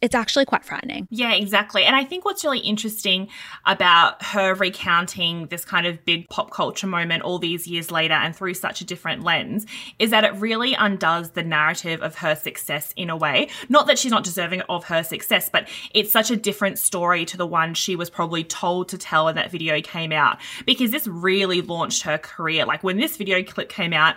it's 0.00 0.14
actually 0.14 0.44
quite 0.44 0.64
frightening. 0.64 1.08
Yeah, 1.10 1.32
exactly. 1.32 1.84
And 1.84 1.96
I 1.96 2.04
think 2.04 2.24
what's 2.24 2.44
really 2.44 2.60
interesting 2.60 3.28
about 3.66 4.22
her 4.22 4.54
recounting 4.54 5.46
this 5.46 5.64
kind 5.64 5.86
of 5.86 6.04
big 6.04 6.28
pop 6.28 6.50
culture 6.52 6.86
moment 6.86 7.24
all 7.24 7.40
these 7.40 7.66
years 7.66 7.90
later 7.90 8.14
and 8.14 8.34
through 8.34 8.54
such 8.54 8.80
a 8.80 8.84
different 8.84 9.24
lens 9.24 9.66
is 9.98 10.10
that 10.10 10.22
it 10.22 10.34
really 10.34 10.74
undoes 10.74 11.30
the 11.30 11.42
narrative 11.42 12.00
of 12.00 12.16
her 12.16 12.36
success 12.36 12.92
in 12.96 13.10
a 13.10 13.16
way. 13.16 13.48
Not 13.68 13.88
that 13.88 13.98
she's 13.98 14.12
not 14.12 14.22
deserving 14.22 14.60
of 14.68 14.84
her 14.84 15.02
success, 15.02 15.48
but 15.48 15.68
it's 15.92 16.12
such 16.12 16.30
a 16.30 16.36
different 16.36 16.78
story 16.78 17.24
to 17.24 17.36
the 17.36 17.46
one 17.46 17.74
she 17.74 17.96
was 17.96 18.08
probably 18.08 18.44
told 18.44 18.88
to 18.90 18.98
tell 18.98 19.24
when 19.24 19.34
that 19.34 19.50
video 19.50 19.80
came 19.80 20.12
out 20.12 20.38
because 20.64 20.92
this 20.92 21.08
really 21.08 21.60
launched 21.60 22.02
her 22.02 22.18
career. 22.18 22.64
Like 22.66 22.84
when 22.84 22.98
this 22.98 23.16
video 23.16 23.42
clip 23.42 23.68
came 23.68 23.92
out, 23.92 24.14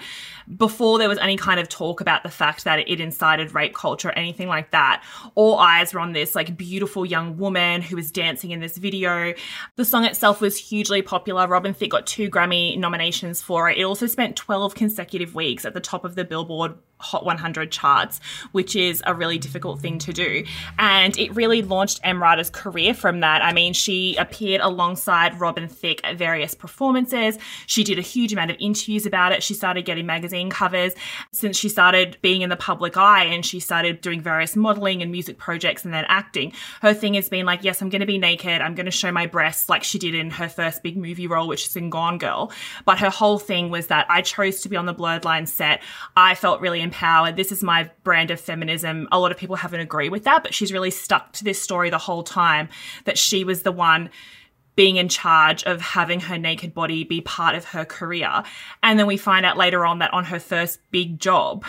before 0.57 1.00
there 1.00 1.09
was 1.09 1.17
any 1.19 1.38
kind 1.38 1.59
of 1.59 1.69
talk 1.69 2.01
about 2.01 2.23
the 2.23 2.29
fact 2.29 2.65
that 2.65 2.79
it 2.79 3.00
incited 3.00 3.53
rape 3.55 3.73
culture 3.73 4.09
or 4.09 4.17
anything 4.17 4.47
like 4.47 4.71
that, 4.71 5.03
all 5.35 5.57
eyes 5.71 5.93
were 5.93 5.99
on 5.99 6.13
this 6.13 6.35
like 6.35 6.57
beautiful 6.57 7.05
young 7.05 7.37
woman 7.37 7.81
who 7.81 7.95
was 7.95 8.11
dancing 8.11 8.51
in 8.51 8.59
this 8.59 8.77
video. 8.77 9.33
The 9.75 9.85
song 9.85 10.05
itself 10.05 10.41
was 10.41 10.57
hugely 10.57 11.01
popular. 11.01 11.47
Robin 11.47 11.73
Thicke 11.73 11.91
got 11.91 12.05
two 12.05 12.29
Grammy 12.29 12.77
nominations 12.77 13.41
for 13.41 13.69
it. 13.69 13.77
It 13.77 13.83
also 13.83 14.07
spent 14.07 14.35
12 14.35 14.75
consecutive 14.75 15.35
weeks 15.35 15.65
at 15.65 15.73
the 15.73 15.79
top 15.79 16.05
of 16.05 16.15
the 16.15 16.25
Billboard 16.25 16.75
Hot 17.01 17.25
100 17.25 17.71
charts, 17.71 18.19
which 18.51 18.75
is 18.75 19.01
a 19.07 19.15
really 19.15 19.39
difficult 19.39 19.79
thing 19.79 19.97
to 19.99 20.13
do. 20.13 20.43
And 20.77 21.17
it 21.17 21.35
really 21.35 21.63
launched 21.63 22.01
Emrata's 22.03 22.51
career 22.51 22.93
from 22.93 23.21
that. 23.21 23.43
I 23.43 23.53
mean, 23.53 23.73
she 23.73 24.15
appeared 24.17 24.61
alongside 24.61 25.39
Robin 25.39 25.67
Thicke 25.67 26.01
at 26.03 26.17
various 26.17 26.53
performances. 26.53 27.39
She 27.65 27.83
did 27.83 27.97
a 27.97 28.03
huge 28.03 28.33
amount 28.33 28.51
of 28.51 28.57
interviews 28.59 29.07
about 29.07 29.31
it. 29.31 29.41
She 29.41 29.55
started 29.55 29.83
getting 29.83 30.05
magazine 30.05 30.51
covers 30.51 30.93
since 31.31 31.57
she 31.57 31.69
started 31.69 32.17
being 32.21 32.43
in 32.43 32.49
the 32.49 32.55
public 32.55 32.97
eye 32.97 33.25
and 33.25 33.43
she 33.43 33.59
started 33.59 34.01
doing 34.01 34.21
various 34.21 34.55
modeling 34.55 35.01
and 35.01 35.11
music 35.11 35.39
projects 35.61 35.85
and 35.85 35.93
then 35.93 36.05
acting. 36.07 36.53
Her 36.81 36.93
thing 36.93 37.13
has 37.13 37.29
been 37.29 37.45
like, 37.45 37.63
yes, 37.63 37.81
I'm 37.81 37.89
going 37.89 37.99
to 37.99 38.07
be 38.07 38.17
naked. 38.17 38.61
I'm 38.61 38.73
going 38.73 38.87
to 38.87 38.91
show 38.91 39.11
my 39.11 39.27
breasts 39.27 39.69
like 39.69 39.83
she 39.83 39.99
did 39.99 40.15
in 40.15 40.31
her 40.31 40.49
first 40.49 40.81
big 40.81 40.97
movie 40.97 41.27
role, 41.27 41.47
which 41.47 41.67
is 41.67 41.75
in 41.75 41.91
Gone 41.91 42.17
Girl. 42.17 42.51
But 42.83 42.99
her 42.99 43.11
whole 43.11 43.37
thing 43.37 43.69
was 43.69 43.87
that 43.87 44.07
I 44.09 44.23
chose 44.23 44.61
to 44.61 44.69
be 44.69 44.75
on 44.75 44.87
the 44.87 44.93
Blurred 44.93 45.23
Line 45.23 45.45
set. 45.45 45.83
I 46.17 46.33
felt 46.33 46.61
really 46.61 46.81
empowered. 46.81 47.35
This 47.35 47.51
is 47.51 47.61
my 47.61 47.91
brand 48.03 48.31
of 48.31 48.39
feminism. 48.39 49.07
A 49.11 49.19
lot 49.19 49.31
of 49.31 49.37
people 49.37 49.55
haven't 49.55 49.81
agreed 49.81 50.09
with 50.09 50.23
that, 50.23 50.41
but 50.41 50.53
she's 50.53 50.73
really 50.73 50.91
stuck 50.91 51.33
to 51.33 51.43
this 51.43 51.61
story 51.61 51.91
the 51.91 51.99
whole 51.99 52.23
time 52.23 52.67
that 53.05 53.19
she 53.19 53.43
was 53.43 53.61
the 53.61 53.71
one 53.71 54.09
being 54.75 54.95
in 54.95 55.09
charge 55.09 55.63
of 55.65 55.81
having 55.81 56.21
her 56.21 56.39
naked 56.39 56.73
body 56.73 57.03
be 57.03 57.21
part 57.21 57.55
of 57.55 57.65
her 57.65 57.85
career. 57.85 58.41
And 58.81 58.97
then 58.97 59.05
we 59.05 59.17
find 59.17 59.45
out 59.45 59.57
later 59.57 59.85
on 59.85 59.99
that 59.99 60.13
on 60.13 60.25
her 60.25 60.39
first 60.39 60.79
big 60.89 61.19
job, 61.19 61.65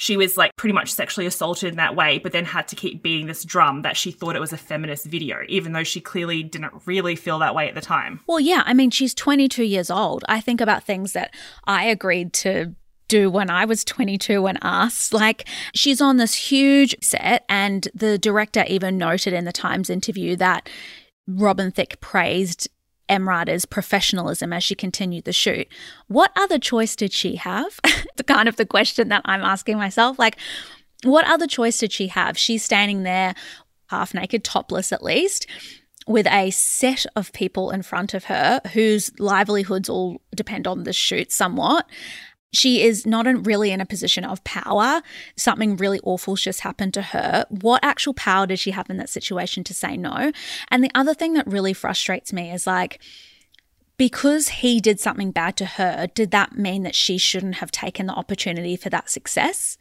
she 0.00 0.16
was 0.16 0.38
like 0.38 0.56
pretty 0.56 0.72
much 0.72 0.90
sexually 0.90 1.26
assaulted 1.26 1.68
in 1.68 1.76
that 1.76 1.94
way, 1.94 2.18
but 2.18 2.32
then 2.32 2.46
had 2.46 2.66
to 2.66 2.74
keep 2.74 3.02
beating 3.02 3.26
this 3.26 3.44
drum 3.44 3.82
that 3.82 3.98
she 3.98 4.10
thought 4.10 4.34
it 4.34 4.40
was 4.40 4.50
a 4.50 4.56
feminist 4.56 5.04
video, 5.04 5.40
even 5.46 5.72
though 5.72 5.84
she 5.84 6.00
clearly 6.00 6.42
didn't 6.42 6.72
really 6.86 7.14
feel 7.14 7.38
that 7.38 7.54
way 7.54 7.68
at 7.68 7.74
the 7.74 7.82
time. 7.82 8.18
Well, 8.26 8.40
yeah, 8.40 8.62
I 8.64 8.72
mean, 8.72 8.90
she's 8.90 9.12
22 9.12 9.62
years 9.62 9.90
old. 9.90 10.24
I 10.26 10.40
think 10.40 10.62
about 10.62 10.84
things 10.84 11.12
that 11.12 11.34
I 11.64 11.84
agreed 11.84 12.32
to 12.32 12.74
do 13.08 13.30
when 13.30 13.50
I 13.50 13.66
was 13.66 13.84
22 13.84 14.40
when 14.40 14.56
asked. 14.62 15.12
Like, 15.12 15.46
she's 15.74 16.00
on 16.00 16.16
this 16.16 16.32
huge 16.32 16.96
set, 17.02 17.44
and 17.50 17.86
the 17.94 18.16
director 18.16 18.64
even 18.68 18.96
noted 18.96 19.34
in 19.34 19.44
the 19.44 19.52
Times 19.52 19.90
interview 19.90 20.34
that 20.36 20.66
Robin 21.26 21.70
Thicke 21.70 22.00
praised 22.00 22.70
Emrata's 23.10 23.66
professionalism 23.66 24.52
as 24.52 24.62
she 24.62 24.74
continued 24.74 25.24
the 25.24 25.32
shoot. 25.32 25.66
What 26.06 26.30
other 26.36 26.58
choice 26.58 26.94
did 26.94 27.12
she 27.12 27.36
have? 27.36 27.80
the 28.16 28.24
kind 28.24 28.48
of 28.48 28.56
the 28.56 28.64
question 28.64 29.08
that 29.08 29.22
I'm 29.24 29.42
asking 29.42 29.76
myself. 29.76 30.18
Like, 30.18 30.36
what 31.02 31.26
other 31.26 31.46
choice 31.46 31.78
did 31.78 31.92
she 31.92 32.06
have? 32.08 32.38
She's 32.38 32.62
standing 32.62 33.02
there 33.02 33.34
half 33.88 34.14
naked, 34.14 34.44
topless 34.44 34.92
at 34.92 35.02
least, 35.02 35.46
with 36.06 36.26
a 36.28 36.50
set 36.50 37.04
of 37.16 37.32
people 37.32 37.70
in 37.70 37.82
front 37.82 38.14
of 38.14 38.24
her 38.24 38.60
whose 38.72 39.10
livelihoods 39.18 39.88
all 39.88 40.20
depend 40.34 40.66
on 40.66 40.84
the 40.84 40.92
shoot 40.92 41.32
somewhat 41.32 41.86
she 42.52 42.82
is 42.82 43.06
not 43.06 43.26
in, 43.26 43.42
really 43.42 43.70
in 43.70 43.80
a 43.80 43.86
position 43.86 44.24
of 44.24 44.42
power. 44.44 45.02
Something 45.36 45.76
really 45.76 46.00
awful's 46.02 46.42
just 46.42 46.60
happened 46.60 46.94
to 46.94 47.02
her. 47.02 47.46
What 47.48 47.84
actual 47.84 48.14
power 48.14 48.46
did 48.46 48.58
she 48.58 48.72
have 48.72 48.90
in 48.90 48.96
that 48.96 49.08
situation 49.08 49.64
to 49.64 49.74
say 49.74 49.96
no? 49.96 50.32
And 50.68 50.82
the 50.82 50.90
other 50.94 51.14
thing 51.14 51.34
that 51.34 51.46
really 51.46 51.72
frustrates 51.72 52.32
me 52.32 52.50
is 52.50 52.66
like, 52.66 53.00
because 53.96 54.48
he 54.48 54.80
did 54.80 54.98
something 54.98 55.30
bad 55.30 55.56
to 55.58 55.66
her, 55.66 56.06
did 56.14 56.30
that 56.30 56.56
mean 56.56 56.82
that 56.84 56.94
she 56.94 57.18
shouldn't 57.18 57.56
have 57.56 57.70
taken 57.70 58.06
the 58.06 58.14
opportunity 58.14 58.74
for 58.74 58.88
that 58.88 59.10
success? 59.10 59.76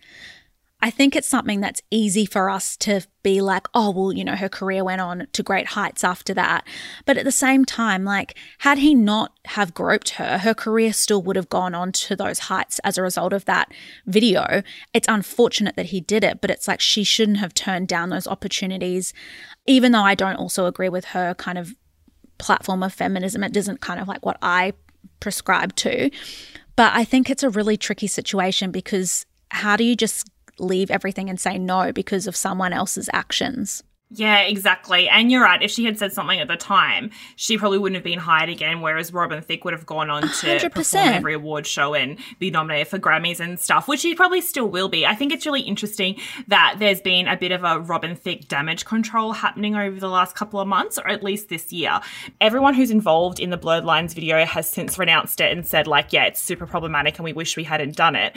I 0.81 0.89
think 0.89 1.15
it's 1.15 1.27
something 1.27 1.59
that's 1.59 1.81
easy 1.91 2.25
for 2.25 2.49
us 2.49 2.77
to 2.77 3.01
be 3.21 3.41
like, 3.41 3.67
oh, 3.73 3.91
well, 3.91 4.13
you 4.13 4.23
know, 4.23 4.37
her 4.37 4.47
career 4.47 4.83
went 4.83 5.01
on 5.01 5.27
to 5.33 5.43
great 5.43 5.67
heights 5.67 6.05
after 6.05 6.33
that. 6.35 6.65
But 7.05 7.17
at 7.17 7.25
the 7.25 7.33
same 7.33 7.65
time, 7.65 8.05
like, 8.05 8.37
had 8.59 8.77
he 8.77 8.95
not 8.95 9.33
have 9.45 9.73
groped 9.73 10.11
her, 10.11 10.37
her 10.37 10.53
career 10.53 10.93
still 10.93 11.21
would 11.23 11.35
have 11.35 11.49
gone 11.49 11.75
on 11.75 11.91
to 11.91 12.15
those 12.15 12.39
heights 12.39 12.79
as 12.79 12.97
a 12.97 13.01
result 13.01 13.33
of 13.33 13.43
that 13.43 13.73
video. 14.05 14.63
It's 14.93 15.07
unfortunate 15.09 15.75
that 15.75 15.87
he 15.87 15.99
did 15.99 16.23
it, 16.23 16.39
but 16.39 16.49
it's 16.49 16.67
like 16.67 16.79
she 16.79 17.03
shouldn't 17.03 17.39
have 17.39 17.53
turned 17.53 17.89
down 17.89 18.09
those 18.09 18.27
opportunities, 18.27 19.13
even 19.65 19.91
though 19.91 20.03
I 20.03 20.15
don't 20.15 20.37
also 20.37 20.65
agree 20.65 20.89
with 20.89 21.05
her 21.05 21.33
kind 21.33 21.57
of 21.57 21.75
platform 22.37 22.83
of 22.83 22.93
feminism. 22.93 23.43
It 23.43 23.57
isn't 23.57 23.81
kind 23.81 23.99
of 23.99 24.07
like 24.07 24.25
what 24.25 24.37
I 24.41 24.71
prescribe 25.19 25.75
to. 25.75 26.09
But 26.77 26.93
I 26.95 27.03
think 27.03 27.29
it's 27.29 27.43
a 27.43 27.49
really 27.49 27.75
tricky 27.75 28.07
situation 28.07 28.71
because 28.71 29.25
how 29.51 29.75
do 29.75 29.83
you 29.83 29.97
just 29.97 30.29
leave 30.59 30.91
everything 30.91 31.29
and 31.29 31.39
say 31.39 31.57
no 31.57 31.91
because 31.91 32.27
of 32.27 32.35
someone 32.35 32.73
else's 32.73 33.09
actions. 33.13 33.83
Yeah, 34.11 34.39
exactly. 34.39 35.07
And 35.07 35.31
you're 35.31 35.43
right. 35.43 35.61
If 35.61 35.69
she 35.69 35.85
had 35.85 35.99
said 35.99 36.11
something 36.11 36.39
at 36.39 36.47
the 36.47 36.57
time, 36.57 37.11
she 37.35 37.59
probably 37.59 37.77
wouldn't 37.77 37.95
have 37.95 38.03
been 38.03 38.17
hired 38.17 38.49
again. 38.49 38.81
Whereas 38.81 39.13
Robin 39.13 39.39
Thicke 39.39 39.63
would 39.65 39.73
have 39.75 39.85
gone 39.85 40.09
on 40.09 40.23
to 40.23 40.27
100%. 40.27 40.73
perform 40.73 41.07
every 41.09 41.33
award 41.35 41.67
show 41.67 41.93
and 41.93 42.17
be 42.39 42.49
nominated 42.49 42.87
for 42.87 42.97
Grammys 42.97 43.39
and 43.39 43.59
stuff, 43.59 43.87
which 43.87 43.99
she 43.99 44.15
probably 44.15 44.41
still 44.41 44.67
will 44.67 44.89
be. 44.89 45.05
I 45.05 45.13
think 45.13 45.31
it's 45.31 45.45
really 45.45 45.61
interesting 45.61 46.19
that 46.47 46.77
there's 46.79 47.01
been 47.01 47.27
a 47.27 47.37
bit 47.37 47.51
of 47.51 47.63
a 47.63 47.81
Robin 47.81 48.15
Thicke 48.15 48.47
damage 48.47 48.83
control 48.83 49.31
happening 49.33 49.75
over 49.75 49.99
the 49.99 50.09
last 50.09 50.35
couple 50.35 50.59
of 50.59 50.67
months, 50.67 50.97
or 50.97 51.07
at 51.07 51.23
least 51.23 51.49
this 51.49 51.71
year. 51.71 51.99
Everyone 52.41 52.73
who's 52.73 52.89
involved 52.89 53.39
in 53.39 53.51
the 53.51 53.57
Blurred 53.57 53.85
Lines 53.85 54.15
video 54.15 54.43
has 54.43 54.67
since 54.67 54.97
renounced 54.97 55.39
it 55.39 55.51
and 55.51 55.67
said, 55.67 55.85
like, 55.85 56.11
yeah, 56.11 56.23
it's 56.23 56.41
super 56.41 56.65
problematic 56.65 57.19
and 57.19 57.25
we 57.25 57.33
wish 57.33 57.55
we 57.55 57.63
hadn't 57.63 57.95
done 57.95 58.15
it. 58.15 58.35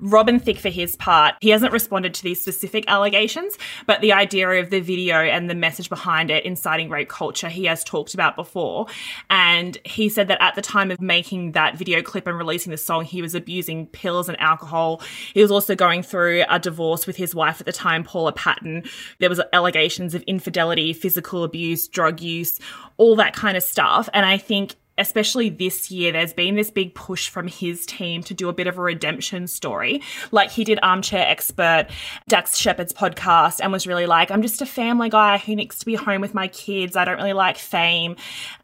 Robin 0.00 0.38
Thicke, 0.38 0.58
for 0.58 0.68
his 0.68 0.96
part, 0.96 1.34
he 1.40 1.48
hasn't 1.48 1.72
responded 1.72 2.12
to 2.12 2.22
these 2.22 2.42
specific 2.42 2.84
allegations, 2.88 3.56
but 3.86 4.02
the 4.02 4.12
idea 4.12 4.50
of 4.50 4.68
the 4.68 4.80
video 4.80 5.13
and 5.22 5.48
the 5.48 5.54
message 5.54 5.88
behind 5.88 6.30
it, 6.30 6.44
inciting 6.44 6.88
rape 6.88 7.08
culture, 7.08 7.48
he 7.48 7.64
has 7.64 7.84
talked 7.84 8.14
about 8.14 8.36
before. 8.36 8.86
And 9.30 9.78
he 9.84 10.08
said 10.08 10.28
that 10.28 10.42
at 10.42 10.54
the 10.54 10.62
time 10.62 10.90
of 10.90 11.00
making 11.00 11.52
that 11.52 11.76
video 11.76 12.02
clip 12.02 12.26
and 12.26 12.36
releasing 12.36 12.70
the 12.70 12.76
song, 12.76 13.04
he 13.04 13.22
was 13.22 13.34
abusing 13.34 13.86
pills 13.86 14.28
and 14.28 14.40
alcohol. 14.40 15.02
He 15.32 15.42
was 15.42 15.50
also 15.50 15.74
going 15.74 16.02
through 16.02 16.44
a 16.48 16.58
divorce 16.58 17.06
with 17.06 17.16
his 17.16 17.34
wife 17.34 17.60
at 17.60 17.66
the 17.66 17.72
time, 17.72 18.04
Paula 18.04 18.32
Patton. 18.32 18.84
There 19.18 19.28
was 19.28 19.40
allegations 19.52 20.14
of 20.14 20.22
infidelity, 20.22 20.92
physical 20.92 21.44
abuse, 21.44 21.88
drug 21.88 22.20
use, 22.20 22.60
all 22.96 23.16
that 23.16 23.34
kind 23.34 23.56
of 23.56 23.62
stuff. 23.62 24.08
And 24.12 24.24
I 24.24 24.38
think 24.38 24.76
especially 24.98 25.48
this 25.48 25.90
year, 25.90 26.12
there's 26.12 26.32
been 26.32 26.54
this 26.54 26.70
big 26.70 26.94
push 26.94 27.28
from 27.28 27.48
his 27.48 27.84
team 27.86 28.22
to 28.24 28.34
do 28.34 28.48
a 28.48 28.52
bit 28.52 28.66
of 28.66 28.78
a 28.78 28.82
redemption 28.82 29.46
story. 29.46 30.02
Like 30.30 30.50
he 30.50 30.64
did 30.64 30.78
Armchair 30.82 31.26
Expert, 31.26 31.86
Dax 32.28 32.56
Shepard's 32.56 32.92
podcast, 32.92 33.60
and 33.60 33.72
was 33.72 33.86
really 33.86 34.06
like, 34.06 34.30
I'm 34.30 34.42
just 34.42 34.62
a 34.62 34.66
family 34.66 35.08
guy 35.08 35.38
who 35.38 35.56
needs 35.56 35.78
to 35.78 35.86
be 35.86 35.94
home 35.94 36.20
with 36.20 36.34
my 36.34 36.48
kids. 36.48 36.96
I 36.96 37.04
don't 37.04 37.16
really 37.16 37.32
like 37.32 37.58
fame. 37.58 38.16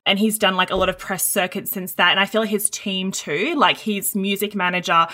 And 0.07 0.19
he's 0.19 0.39
done 0.39 0.57
like 0.57 0.71
a 0.71 0.77
lot 0.77 0.89
of 0.89 0.99
press 0.99 1.25
circuits 1.25 1.71
since 1.71 1.95
that. 1.95 2.11
And 2.11 2.21
I 2.21 2.27
feel 2.27 2.43
his 2.43 2.71
team 2.71 3.13
too, 3.13 3.55
like 3.57 3.79
his 3.79 4.17
music 4.17 4.55
manager 4.55 5.07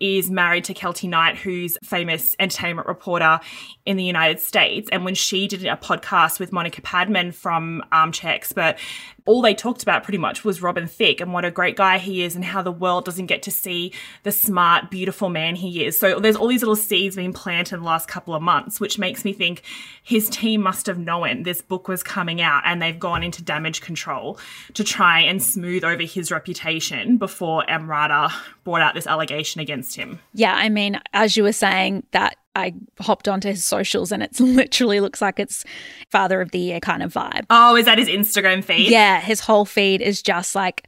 is 0.00 0.30
married 0.30 0.64
to 0.64 0.74
Keltie 0.74 1.08
Knight, 1.08 1.36
who's 1.36 1.78
famous 1.84 2.34
entertainment 2.40 2.88
reporter 2.88 3.40
in 3.84 3.96
the 3.96 4.04
United 4.04 4.40
States. 4.40 4.88
And 4.92 5.04
when 5.04 5.14
she 5.14 5.48
did 5.48 5.64
a 5.64 5.76
podcast 5.76 6.38
with 6.38 6.52
Monica 6.52 6.80
Padman 6.82 7.32
from 7.32 7.82
Armchair 7.90 8.32
Expert, 8.32 8.76
all 9.24 9.42
they 9.42 9.54
talked 9.54 9.82
about 9.82 10.02
pretty 10.02 10.18
much 10.18 10.44
was 10.44 10.62
Robin 10.62 10.86
Thicke 10.86 11.20
and 11.20 11.32
what 11.32 11.44
a 11.44 11.50
great 11.50 11.76
guy 11.76 11.98
he 11.98 12.24
is 12.24 12.34
and 12.34 12.44
how 12.44 12.62
the 12.62 12.72
world 12.72 13.04
doesn't 13.04 13.26
get 13.26 13.42
to 13.42 13.50
see 13.50 13.92
the 14.24 14.32
smart, 14.32 14.90
beautiful 14.90 15.28
man 15.28 15.54
he 15.54 15.84
is. 15.84 15.98
So 15.98 16.18
there's 16.18 16.36
all 16.36 16.48
these 16.48 16.62
little 16.62 16.76
seeds 16.76 17.16
being 17.16 17.32
planted 17.32 17.76
in 17.76 17.80
the 17.80 17.86
last 17.86 18.08
couple 18.08 18.34
of 18.34 18.42
months, 18.42 18.80
which 18.80 18.98
makes 18.98 19.24
me 19.24 19.32
think 19.32 19.62
his 20.02 20.28
team 20.28 20.62
must 20.62 20.86
have 20.86 20.98
known 20.98 21.44
this 21.44 21.62
book 21.62 21.86
was 21.88 22.02
coming 22.02 22.40
out 22.40 22.62
and 22.64 22.82
they've 22.82 22.98
gone 22.98 23.22
into 23.22 23.42
damage 23.42 23.80
control 23.80 24.38
to 24.74 24.82
try 24.82 25.20
and 25.20 25.42
smooth 25.42 25.84
over 25.84 26.02
his 26.02 26.32
reputation 26.32 27.16
before 27.16 27.64
Emrata 27.68 28.32
brought 28.64 28.82
out 28.82 28.94
this 28.94 29.06
allegation 29.06 29.60
against 29.60 29.94
him. 29.94 30.20
Yeah, 30.34 30.54
I 30.54 30.68
mean, 30.68 31.00
as 31.12 31.36
you 31.36 31.44
were 31.44 31.52
saying, 31.52 32.04
that 32.10 32.36
I 32.54 32.74
hopped 33.00 33.28
onto 33.28 33.48
his 33.48 33.64
socials 33.64 34.12
and 34.12 34.22
it 34.22 34.38
literally 34.40 35.00
looks 35.00 35.20
like 35.20 35.38
it's 35.38 35.64
Father 36.10 36.40
of 36.40 36.50
the 36.50 36.58
Year 36.58 36.80
kind 36.80 37.02
of 37.02 37.12
vibe. 37.12 37.46
Oh, 37.50 37.76
is 37.76 37.86
that 37.86 37.98
his 37.98 38.08
Instagram 38.08 38.62
feed? 38.62 38.90
Yeah, 38.90 39.20
his 39.20 39.40
whole 39.40 39.64
feed 39.64 40.00
is 40.00 40.22
just 40.22 40.54
like 40.54 40.86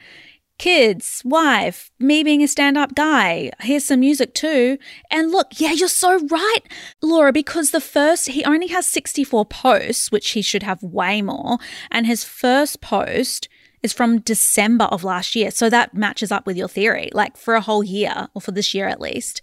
kids, 0.58 1.22
wife, 1.24 1.90
me 1.98 2.22
being 2.22 2.42
a 2.42 2.48
stand 2.48 2.78
up 2.78 2.94
guy. 2.94 3.50
Here's 3.60 3.84
some 3.84 4.00
music 4.00 4.34
too. 4.34 4.78
And 5.10 5.30
look, 5.30 5.48
yeah, 5.56 5.72
you're 5.72 5.88
so 5.88 6.18
right, 6.26 6.60
Laura, 7.02 7.32
because 7.32 7.70
the 7.70 7.80
first, 7.80 8.28
he 8.28 8.44
only 8.44 8.68
has 8.68 8.86
64 8.86 9.46
posts, 9.46 10.12
which 10.12 10.30
he 10.30 10.42
should 10.42 10.62
have 10.62 10.82
way 10.82 11.22
more. 11.22 11.58
And 11.90 12.06
his 12.06 12.24
first 12.24 12.80
post 12.80 13.48
is 13.82 13.92
from 13.92 14.20
December 14.20 14.86
of 14.86 15.04
last 15.04 15.36
year. 15.36 15.50
So 15.50 15.68
that 15.68 15.92
matches 15.94 16.32
up 16.32 16.46
with 16.46 16.56
your 16.56 16.68
theory. 16.68 17.10
Like 17.12 17.36
for 17.36 17.54
a 17.54 17.60
whole 17.60 17.84
year, 17.84 18.28
or 18.34 18.40
for 18.40 18.52
this 18.52 18.74
year 18.74 18.88
at 18.88 19.00
least, 19.00 19.42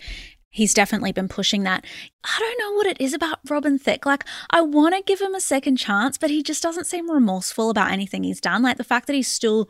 he's 0.52 0.74
definitely 0.74 1.12
been 1.14 1.28
pushing 1.28 1.64
that. 1.64 1.84
I 2.24 2.38
don't 2.40 2.60
know 2.60 2.76
what 2.76 2.86
it 2.86 3.02
is 3.02 3.14
about 3.14 3.40
Robin 3.50 3.80
Thicke. 3.80 4.06
Like, 4.06 4.26
I 4.52 4.62
want 4.62 4.94
to 4.94 5.02
give 5.02 5.22
him 5.22 5.34
a 5.34 5.42
second 5.42 5.78
chance, 5.78 6.18
but 6.18 6.30
he 6.30 6.44
just 6.44 6.62
doesn't 6.62 6.86
seem 6.86 7.10
remorseful 7.10 7.70
about 7.70 7.92
anything 7.92 8.24
he's 8.24 8.42
done. 8.42 8.62
Like, 8.62 8.78
the 8.78 8.84
fact 8.84 9.08
that 9.08 9.16
he's 9.16 9.32
still 9.32 9.70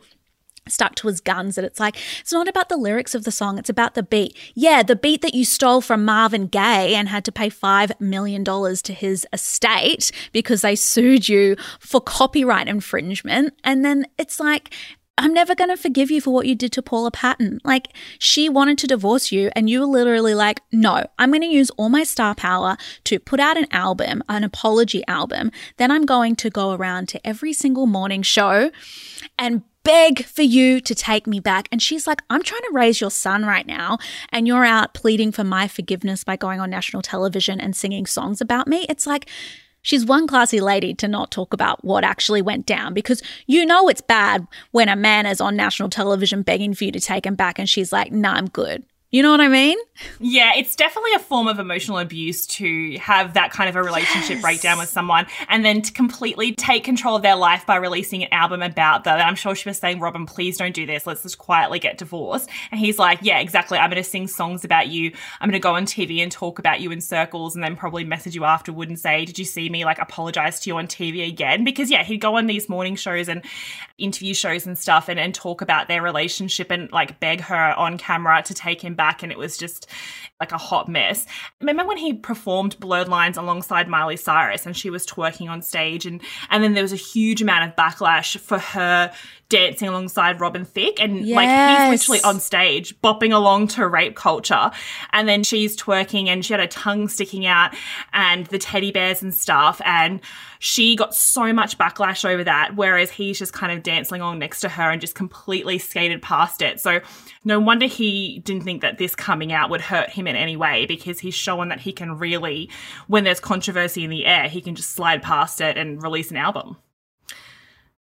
stuck 0.68 0.94
to 0.94 1.08
his 1.08 1.20
guns 1.20 1.56
that 1.56 1.64
it's 1.64 1.80
like 1.80 1.96
it's 2.20 2.32
not 2.32 2.46
about 2.46 2.68
the 2.68 2.76
lyrics 2.76 3.16
of 3.16 3.24
the 3.24 3.32
song 3.32 3.58
it's 3.58 3.68
about 3.68 3.94
the 3.94 4.02
beat 4.02 4.36
yeah 4.54 4.80
the 4.80 4.94
beat 4.94 5.20
that 5.20 5.34
you 5.34 5.44
stole 5.44 5.80
from 5.80 6.04
marvin 6.04 6.46
gaye 6.46 6.94
and 6.94 7.08
had 7.08 7.24
to 7.24 7.32
pay 7.32 7.50
$5 7.50 8.00
million 8.00 8.44
to 8.44 8.92
his 8.92 9.26
estate 9.32 10.12
because 10.30 10.62
they 10.62 10.76
sued 10.76 11.28
you 11.28 11.56
for 11.80 12.00
copyright 12.00 12.68
infringement 12.68 13.54
and 13.64 13.84
then 13.84 14.06
it's 14.18 14.38
like 14.38 14.72
I'm 15.18 15.34
never 15.34 15.54
going 15.54 15.68
to 15.68 15.76
forgive 15.76 16.10
you 16.10 16.20
for 16.20 16.30
what 16.32 16.46
you 16.46 16.54
did 16.54 16.72
to 16.72 16.82
Paula 16.82 17.10
Patton. 17.10 17.60
Like, 17.64 17.88
she 18.18 18.48
wanted 18.48 18.78
to 18.78 18.86
divorce 18.86 19.30
you, 19.30 19.50
and 19.54 19.68
you 19.68 19.80
were 19.80 19.86
literally 19.86 20.34
like, 20.34 20.60
no, 20.72 21.04
I'm 21.18 21.30
going 21.30 21.42
to 21.42 21.46
use 21.46 21.70
all 21.70 21.90
my 21.90 22.02
star 22.02 22.34
power 22.34 22.78
to 23.04 23.18
put 23.20 23.38
out 23.38 23.58
an 23.58 23.66
album, 23.70 24.22
an 24.28 24.42
apology 24.42 25.04
album. 25.06 25.52
Then 25.76 25.90
I'm 25.90 26.06
going 26.06 26.34
to 26.36 26.50
go 26.50 26.72
around 26.72 27.08
to 27.10 27.26
every 27.26 27.52
single 27.52 27.86
morning 27.86 28.22
show 28.22 28.70
and 29.38 29.62
beg 29.84 30.24
for 30.24 30.42
you 30.42 30.80
to 30.80 30.94
take 30.94 31.26
me 31.26 31.40
back. 31.40 31.68
And 31.70 31.82
she's 31.82 32.06
like, 32.06 32.22
I'm 32.30 32.42
trying 32.42 32.62
to 32.62 32.72
raise 32.72 33.00
your 33.00 33.10
son 33.10 33.44
right 33.44 33.66
now, 33.66 33.98
and 34.30 34.46
you're 34.46 34.64
out 34.64 34.94
pleading 34.94 35.30
for 35.30 35.44
my 35.44 35.68
forgiveness 35.68 36.24
by 36.24 36.36
going 36.36 36.58
on 36.58 36.70
national 36.70 37.02
television 37.02 37.60
and 37.60 37.76
singing 37.76 38.06
songs 38.06 38.40
about 38.40 38.66
me. 38.66 38.86
It's 38.88 39.06
like, 39.06 39.28
She's 39.82 40.06
one 40.06 40.26
classy 40.26 40.60
lady 40.60 40.94
to 40.94 41.08
not 41.08 41.30
talk 41.30 41.52
about 41.52 41.84
what 41.84 42.04
actually 42.04 42.40
went 42.40 42.66
down 42.66 42.94
because 42.94 43.22
you 43.46 43.66
know 43.66 43.88
it's 43.88 44.00
bad 44.00 44.46
when 44.70 44.88
a 44.88 44.96
man 44.96 45.26
is 45.26 45.40
on 45.40 45.56
national 45.56 45.88
television 45.90 46.42
begging 46.42 46.72
for 46.72 46.84
you 46.84 46.92
to 46.92 47.00
take 47.00 47.26
him 47.26 47.34
back 47.34 47.58
and 47.58 47.68
she's 47.68 47.92
like, 47.92 48.12
nah, 48.12 48.32
I'm 48.32 48.48
good. 48.48 48.84
You 49.12 49.22
know 49.22 49.30
what 49.30 49.42
I 49.42 49.48
mean? 49.48 49.76
Yeah, 50.20 50.52
it's 50.56 50.74
definitely 50.74 51.12
a 51.12 51.18
form 51.18 51.46
of 51.46 51.58
emotional 51.58 51.98
abuse 51.98 52.46
to 52.46 52.96
have 52.98 53.34
that 53.34 53.50
kind 53.50 53.68
of 53.68 53.76
a 53.76 53.82
relationship 53.82 54.36
yes. 54.36 54.40
breakdown 54.40 54.78
with 54.78 54.88
someone 54.88 55.26
and 55.50 55.62
then 55.62 55.82
to 55.82 55.92
completely 55.92 56.54
take 56.54 56.82
control 56.82 57.16
of 57.16 57.22
their 57.22 57.36
life 57.36 57.66
by 57.66 57.76
releasing 57.76 58.22
an 58.22 58.30
album 58.32 58.62
about 58.62 59.04
them. 59.04 59.18
And 59.18 59.22
I'm 59.22 59.34
sure 59.34 59.54
she 59.54 59.68
was 59.68 59.76
saying, 59.76 60.00
Robin, 60.00 60.24
please 60.24 60.56
don't 60.56 60.74
do 60.74 60.86
this. 60.86 61.06
Let's 61.06 61.22
just 61.22 61.36
quietly 61.36 61.78
get 61.78 61.98
divorced. 61.98 62.48
And 62.70 62.80
he's 62.80 62.98
like, 62.98 63.18
yeah, 63.20 63.38
exactly. 63.38 63.76
I'm 63.76 63.90
going 63.90 64.02
to 64.02 64.08
sing 64.08 64.28
songs 64.28 64.64
about 64.64 64.88
you. 64.88 65.12
I'm 65.42 65.50
going 65.50 65.60
to 65.60 65.62
go 65.62 65.74
on 65.74 65.84
TV 65.84 66.22
and 66.22 66.32
talk 66.32 66.58
about 66.58 66.80
you 66.80 66.90
in 66.90 67.02
circles 67.02 67.54
and 67.54 67.62
then 67.62 67.76
probably 67.76 68.04
message 68.04 68.34
you 68.34 68.44
afterward 68.44 68.88
and 68.88 68.98
say, 68.98 69.26
did 69.26 69.38
you 69.38 69.44
see 69.44 69.68
me 69.68 69.84
like 69.84 69.98
apologize 69.98 70.60
to 70.60 70.70
you 70.70 70.78
on 70.78 70.86
TV 70.86 71.28
again? 71.28 71.64
Because 71.64 71.90
yeah, 71.90 72.02
he'd 72.02 72.22
go 72.22 72.38
on 72.38 72.46
these 72.46 72.66
morning 72.66 72.96
shows 72.96 73.28
and 73.28 73.44
interview 73.98 74.32
shows 74.32 74.66
and 74.66 74.78
stuff 74.78 75.10
and, 75.10 75.20
and 75.20 75.34
talk 75.34 75.60
about 75.60 75.88
their 75.88 76.00
relationship 76.00 76.70
and 76.70 76.90
like 76.92 77.20
beg 77.20 77.42
her 77.42 77.74
on 77.76 77.98
camera 77.98 78.42
to 78.44 78.54
take 78.54 78.80
him 78.80 78.94
back 78.94 79.01
back 79.02 79.24
and 79.24 79.32
it 79.32 79.38
was 79.38 79.56
just 79.56 79.88
like 80.38 80.52
a 80.52 80.58
hot 80.58 80.88
mess. 80.88 81.26
Remember 81.60 81.84
when 81.84 81.96
he 81.96 82.14
performed 82.14 82.78
Blurred 82.78 83.08
Lines 83.08 83.36
alongside 83.36 83.88
Miley 83.88 84.16
Cyrus 84.16 84.64
and 84.64 84.76
she 84.76 84.90
was 84.90 85.04
twerking 85.04 85.50
on 85.50 85.60
stage 85.60 86.06
and 86.06 86.20
and 86.50 86.62
then 86.62 86.74
there 86.74 86.84
was 86.84 86.92
a 86.92 86.96
huge 86.96 87.42
amount 87.42 87.68
of 87.68 87.74
backlash 87.74 88.38
for 88.38 88.60
her 88.60 89.12
dancing 89.48 89.88
alongside 89.88 90.40
Robin 90.40 90.64
Thicke 90.64 91.00
and 91.00 91.26
yes. 91.26 91.36
like 91.36 91.90
he's 91.90 92.08
literally 92.08 92.22
on 92.22 92.38
stage 92.38 92.98
bopping 93.02 93.34
along 93.34 93.68
to 93.68 93.86
rape 93.88 94.14
culture 94.14 94.70
and 95.12 95.28
then 95.28 95.42
she's 95.42 95.76
twerking 95.76 96.28
and 96.28 96.44
she 96.44 96.52
had 96.52 96.60
her 96.60 96.66
tongue 96.68 97.08
sticking 97.08 97.44
out 97.44 97.74
and 98.12 98.46
the 98.46 98.58
teddy 98.58 98.92
bears 98.92 99.20
and 99.20 99.34
stuff 99.34 99.80
and 99.84 100.20
she 100.64 100.94
got 100.94 101.12
so 101.12 101.52
much 101.52 101.76
backlash 101.76 102.24
over 102.24 102.44
that 102.44 102.76
whereas 102.76 103.10
he's 103.10 103.36
just 103.36 103.52
kind 103.52 103.72
of 103.72 103.82
dancing 103.82 104.20
along 104.20 104.38
next 104.38 104.60
to 104.60 104.68
her 104.68 104.92
and 104.92 105.00
just 105.00 105.16
completely 105.16 105.76
skated 105.76 106.22
past 106.22 106.62
it. 106.62 106.78
So 106.78 107.00
no 107.42 107.58
wonder 107.58 107.86
he 107.86 108.38
didn't 108.44 108.62
think 108.62 108.80
that 108.82 108.96
this 108.96 109.16
coming 109.16 109.52
out 109.52 109.70
would 109.70 109.80
hurt 109.80 110.10
him 110.10 110.28
in 110.28 110.36
any 110.36 110.56
way 110.56 110.86
because 110.86 111.18
he's 111.18 111.34
shown 111.34 111.70
that 111.70 111.80
he 111.80 111.92
can 111.92 112.16
really 112.16 112.70
when 113.08 113.24
there's 113.24 113.40
controversy 113.40 114.04
in 114.04 114.10
the 114.10 114.24
air 114.24 114.48
he 114.48 114.60
can 114.60 114.76
just 114.76 114.90
slide 114.90 115.20
past 115.20 115.60
it 115.60 115.76
and 115.76 116.00
release 116.00 116.30
an 116.30 116.36
album 116.36 116.76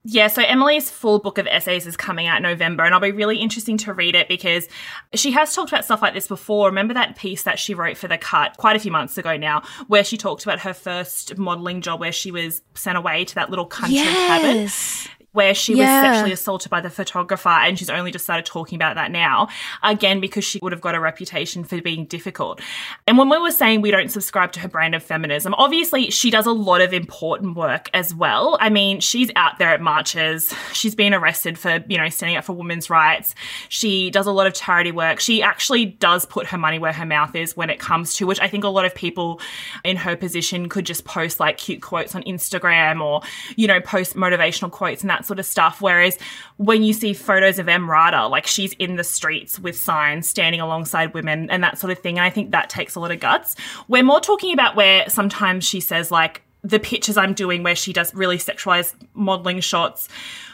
yeah, 0.06 0.27
so 0.27 0.41
Emily's 0.41 0.89
full 0.89 1.20
book 1.20 1.38
of 1.38 1.46
essays 1.48 1.86
is 1.86 1.98
coming 1.98 2.25
out 2.25 2.38
in 2.38 2.44
November, 2.44 2.84
and 2.84 2.94
I'll 2.94 3.01
be 3.01 3.12
really 3.12 3.38
interesting 3.38 3.77
to 3.79 3.94
read 3.94 4.15
it 4.15 4.29
because 4.29 4.68
she 5.13 5.32
has 5.32 5.53
talked 5.53 5.72
about 5.72 5.84
stuff 5.84 6.01
like 6.01 6.13
this 6.13 6.27
before. 6.27 6.68
Remember 6.68 6.94
that 6.94 7.18
piece 7.18 7.44
that 7.44 7.60
she 7.60 7.74
wrote 7.74 7.98
for 7.98 8.08
The 8.08 8.18
Cut 8.18 8.56
quite 8.58 8.77
a 8.77 8.79
few 8.79 8.91
months 8.91 9.18
ago 9.18 9.36
now, 9.36 9.63
where 9.88 10.06
she 10.06 10.15
talked 10.15 10.44
about 10.44 10.62
her 10.62 10.74
first 10.74 11.38
modeling 11.38 11.82
job 11.82 12.00
where 12.00 12.13
she 12.13 12.32
was 12.32 12.62
sent 12.75 12.98
away 12.98 13.25
to 13.25 13.36
that 13.36 13.50
little 13.50 13.65
country 13.65 13.98
yes. 13.98 15.08
cabin 15.08 15.15
where 15.31 15.53
she 15.53 15.75
yeah. 15.75 16.01
was 16.01 16.07
sexually 16.09 16.33
assaulted 16.33 16.69
by 16.69 16.81
the 16.81 16.89
photographer 16.89 17.50
and 17.50 17.77
she's 17.77 17.89
only 17.89 18.12
just 18.12 18.25
started 18.25 18.45
talking 18.45 18.75
about 18.75 18.95
that 18.95 19.12
now 19.12 19.48
again 19.83 20.19
because 20.19 20.43
she 20.43 20.59
would 20.62 20.71
have 20.71 20.81
got 20.81 20.95
a 20.95 21.00
reputation 21.00 21.63
for 21.63 21.81
being 21.81 22.05
difficult. 22.05 22.62
And 23.07 23.17
when 23.17 23.29
we 23.29 23.38
were 23.38 23.51
saying 23.51 23.81
we 23.81 23.91
don't 23.91 24.09
subscribe 24.09 24.51
to 24.53 24.59
her 24.59 24.67
brand 24.67 24.95
of 24.95 25.03
feminism 25.03 25.53
obviously 25.55 26.09
she 26.09 26.31
does 26.31 26.45
a 26.45 26.51
lot 26.51 26.81
of 26.81 26.93
important 26.93 27.55
work 27.55 27.89
as 27.93 28.13
well. 28.13 28.57
I 28.59 28.69
mean 28.69 29.00
she's 29.00 29.31
out 29.36 29.59
there 29.59 29.69
at 29.69 29.81
marches. 29.81 30.53
She's 30.74 30.95
been 30.95 31.13
arrested 31.13 31.57
for 31.57 31.83
you 31.88 31.98
know 31.98 32.09
standing 32.09 32.38
up 32.38 32.45
for 32.45 32.53
women's 32.53 32.89
rights. 32.89 33.36
She 33.69 34.09
does 34.09 34.27
a 34.27 34.31
lot 34.31 34.48
of 34.48 34.53
charity 34.53 34.91
work. 34.91 35.19
She 35.19 35.41
actually 35.41 35.86
does 35.86 36.25
put 36.25 36.48
her 36.48 36.57
money 36.57 36.79
where 36.79 36.93
her 36.93 37.05
mouth 37.05 37.36
is 37.36 37.55
when 37.55 37.69
it 37.69 37.79
comes 37.79 38.13
to 38.15 38.25
which 38.25 38.39
i 38.39 38.48
think 38.48 38.63
a 38.63 38.69
lot 38.69 38.86
of 38.86 38.93
people 38.93 39.41
in 39.83 39.98
her 39.98 40.15
position 40.15 40.69
could 40.69 40.86
just 40.86 41.05
post 41.05 41.39
like 41.39 41.57
cute 41.57 41.81
quotes 41.81 42.15
on 42.15 42.24
instagram 42.24 43.01
or 43.01 43.21
you 43.55 43.67
know 43.67 43.81
post 43.81 44.15
motivational 44.15 44.71
quotes 44.71 45.01
and 45.01 45.09
that 45.09 45.18
that 45.19 45.25
sort 45.25 45.39
of 45.39 45.45
stuff. 45.45 45.81
Whereas 45.81 46.17
when 46.57 46.81
you 46.81 46.93
see 46.93 47.13
photos 47.13 47.59
of 47.59 47.65
Emrata, 47.65 48.29
like 48.29 48.47
she's 48.47 48.73
in 48.73 48.95
the 48.95 49.03
streets 49.03 49.59
with 49.59 49.77
signs, 49.77 50.27
standing 50.27 50.61
alongside 50.61 51.13
women 51.13 51.49
and 51.49 51.61
that 51.63 51.77
sort 51.77 51.91
of 51.91 51.99
thing. 51.99 52.17
And 52.17 52.25
I 52.25 52.29
think 52.29 52.51
that 52.51 52.69
takes 52.69 52.95
a 52.95 52.99
lot 52.99 53.12
of 53.12 53.19
guts. 53.19 53.55
We're 53.89 54.03
more 54.03 54.21
talking 54.21 54.53
about 54.53 54.75
where 54.75 55.10
sometimes 55.10 55.65
she 55.65 55.82
says, 55.82 56.10
like, 56.10 56.41
the 56.62 56.79
pictures 56.79 57.17
I'm 57.17 57.34
doing 57.34 57.63
where 57.63 57.75
she 57.75 57.93
does 57.93 58.13
really 58.13 58.38
sexualized 58.38 58.93
modeling 59.13 59.62
shots 59.62 60.10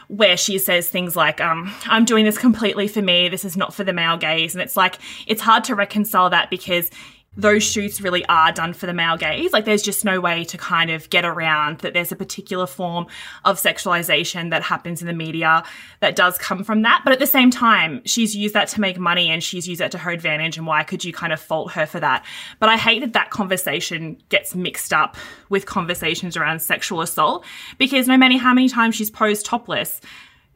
where 0.08 0.38
she 0.38 0.60
says 0.60 0.88
things 0.88 1.16
like, 1.16 1.42
um, 1.42 1.74
I'm 1.88 2.06
doing 2.06 2.26
this 2.26 2.38
completely 2.38 2.88
for 2.88 3.02
me. 3.02 3.28
This 3.28 3.44
is 3.44 3.58
not 3.58 3.74
for 3.74 3.84
the 3.84 3.94
male 3.94 4.18
gaze. 4.18 4.54
And 4.54 4.62
it's 4.62 4.78
like, 4.78 5.00
it's 5.26 5.42
hard 5.42 5.64
to 5.66 5.76
reconcile 5.76 6.30
that 6.30 6.52
because 6.52 6.92
those 7.38 7.64
shoots 7.64 8.00
really 8.00 8.26
are 8.26 8.52
done 8.52 8.74
for 8.74 8.86
the 8.86 8.94
male 8.94 9.18
gaze. 9.18 9.52
Like 9.52 9.66
there's 9.66 9.82
just 9.82 10.06
no 10.06 10.22
way 10.22 10.44
to 10.46 10.58
kind 10.58 10.90
of 10.90 11.10
get 11.10 11.26
around 11.26 11.80
that 11.80 11.94
there's 11.94 12.12
a 12.12 12.16
particular 12.16 12.66
form 12.66 13.08
of 13.44 13.58
sexualization 13.58 14.52
that 14.52 14.64
happens 14.64 15.02
in 15.02 15.08
the 15.08 15.14
media 15.14 15.64
that 16.00 16.16
does 16.16 16.38
come 16.38 16.64
from 16.64 16.84
that. 16.84 17.02
But 17.04 17.14
at 17.14 17.20
the 17.20 17.28
same 17.28 17.52
time, 17.52 18.02
she's 18.06 18.36
used 18.36 18.54
that 18.54 18.70
to 18.70 18.82
make 18.82 18.98
money 18.98 19.30
and 19.30 19.44
she's 19.44 19.68
used 19.68 19.82
that 19.82 19.92
to 19.92 19.98
her 19.98 20.12
advantage. 20.12 20.58
And 20.58 20.66
why 20.66 20.84
could 20.84 21.04
you 21.04 21.12
kind 21.12 21.34
of 21.34 21.40
fault 21.40 21.74
her 21.74 21.86
for 21.86 22.00
that? 22.00 22.26
But 22.60 22.70
I 22.70 22.78
hate 22.78 23.02
that 23.02 23.14
that 23.14 23.32
conversation 23.32 24.18
gets 24.30 24.56
mixed 24.56 24.94
up 24.94 25.18
with 25.50 25.66
conversations 25.66 26.38
around 26.38 26.62
sexual 26.62 27.02
assault 27.02 27.46
because 27.78 28.08
no 28.08 28.18
matter 28.18 28.38
how 28.38 28.54
many 28.54 28.70
times 28.70 28.96
she's 28.96 29.12
posed 29.12 29.46
topless, 29.46 30.00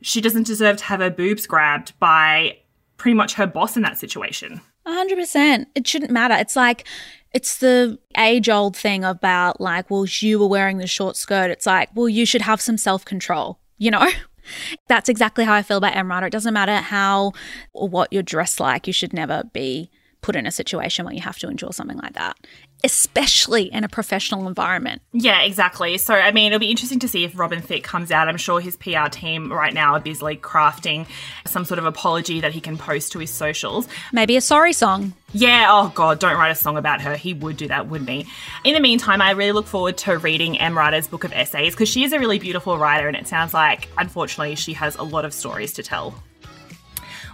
she 0.02 0.22
doesn't 0.22 0.48
deserve 0.48 0.78
to 0.78 0.84
have 0.86 1.02
her 1.02 1.10
boobs 1.10 1.46
grabbed 1.46 1.98
by 2.00 2.58
pretty 2.98 3.16
much 3.16 3.34
her 3.34 3.48
boss 3.48 3.76
in 3.76 3.84
that 3.84 3.98
situation. 3.98 4.62
100%. 4.90 5.66
It 5.76 5.88
shouldn't 5.88 6.12
matter. 6.12 6.36
It's 6.36 6.56
like, 6.56 6.88
it's 7.34 7.58
the 7.58 8.00
age 8.18 8.50
old 8.50 8.76
thing 8.76 9.04
about 9.04 9.62
like, 9.62 9.90
well, 9.90 10.06
you 10.06 10.40
were 10.40 10.48
wearing 10.48 10.78
the 10.78 10.88
short 10.88 11.16
skirt. 11.16 11.52
It's 11.52 11.66
like, 11.66 11.90
well, 11.94 12.10
you 12.10 12.26
should 12.26 12.42
have 12.42 12.62
some 12.62 12.78
self 12.78 13.06
control, 13.06 13.60
you 13.78 13.92
know? 13.92 14.10
That's 14.88 15.10
exactly 15.10 15.46
how 15.46 15.54
I 15.54 15.62
feel 15.62 15.78
about 15.78 15.94
Emrata. 15.94 16.28
It 16.28 16.32
doesn't 16.32 16.54
matter 16.54 16.78
how 16.78 17.34
or 17.74 17.88
what 17.88 18.12
you're 18.12 18.24
dressed 18.24 18.60
like. 18.60 18.88
You 18.88 18.94
should 18.94 19.14
never 19.14 19.44
be 19.54 19.92
put 20.22 20.36
in 20.36 20.46
a 20.46 20.52
situation 20.52 21.06
where 21.06 21.14
you 21.14 21.22
have 21.22 21.38
to 21.40 21.50
endure 21.50 21.72
something 21.72 21.98
like 21.98 22.14
that 22.14 22.36
especially 22.84 23.64
in 23.64 23.84
a 23.84 23.90
professional 23.90 24.48
environment. 24.48 25.02
Yeah, 25.12 25.42
exactly. 25.42 25.98
So, 25.98 26.14
I 26.14 26.32
mean, 26.32 26.48
it'll 26.48 26.60
be 26.60 26.72
interesting 26.72 27.00
to 27.00 27.08
see 27.08 27.24
if 27.24 27.38
Robin 27.38 27.62
Thicke 27.62 27.84
comes 27.84 28.12
out. 28.12 28.28
I'm 28.28 28.38
sure 28.38 28.60
his 28.60 28.78
PR 28.78 29.08
team 29.12 29.52
right 29.52 29.74
now 29.74 29.94
are 29.94 30.00
busily 30.00 30.38
crafting 30.38 31.06
some 31.46 31.66
sort 31.66 31.80
of 31.80 31.86
apology 31.86 32.40
that 32.42 32.54
he 32.54 32.62
can 32.62 32.78
post 32.78 33.12
to 33.14 33.20
his 33.20 33.32
socials. 33.32 33.88
Maybe 34.14 34.38
a 34.38 34.42
sorry 34.42 34.74
song. 34.74 35.14
Yeah, 35.34 35.68
oh 35.70 35.92
God, 35.94 36.20
don't 36.20 36.38
write 36.38 36.52
a 36.52 36.56
song 36.56 36.78
about 36.78 37.02
her. 37.02 37.16
He 37.16 37.34
would 37.34 37.58
do 37.58 37.68
that, 37.68 37.88
wouldn't 37.88 38.10
he? 38.10 38.26
In 38.64 38.74
the 38.74 38.80
meantime, 38.80 39.22
I 39.22 39.32
really 39.32 39.52
look 39.52 39.68
forward 39.68 39.98
to 40.00 40.18
reading 40.18 40.56
Emrata's 40.56 41.08
book 41.08 41.24
of 41.24 41.34
essays 41.34 41.74
because 41.74 41.90
she 41.90 42.04
is 42.04 42.14
a 42.14 42.20
really 42.20 42.40
beautiful 42.40 42.78
writer 42.78 43.08
and 43.08 43.18
it 43.18 43.28
sounds 43.28 43.54
like, 43.54 43.90
unfortunately, 43.98 44.56
she 44.56 44.74
has 44.74 44.96
a 44.96 45.04
lot 45.04 45.26
of 45.26 45.34
stories 45.34 45.74
to 45.74 45.84
tell. 45.84 46.16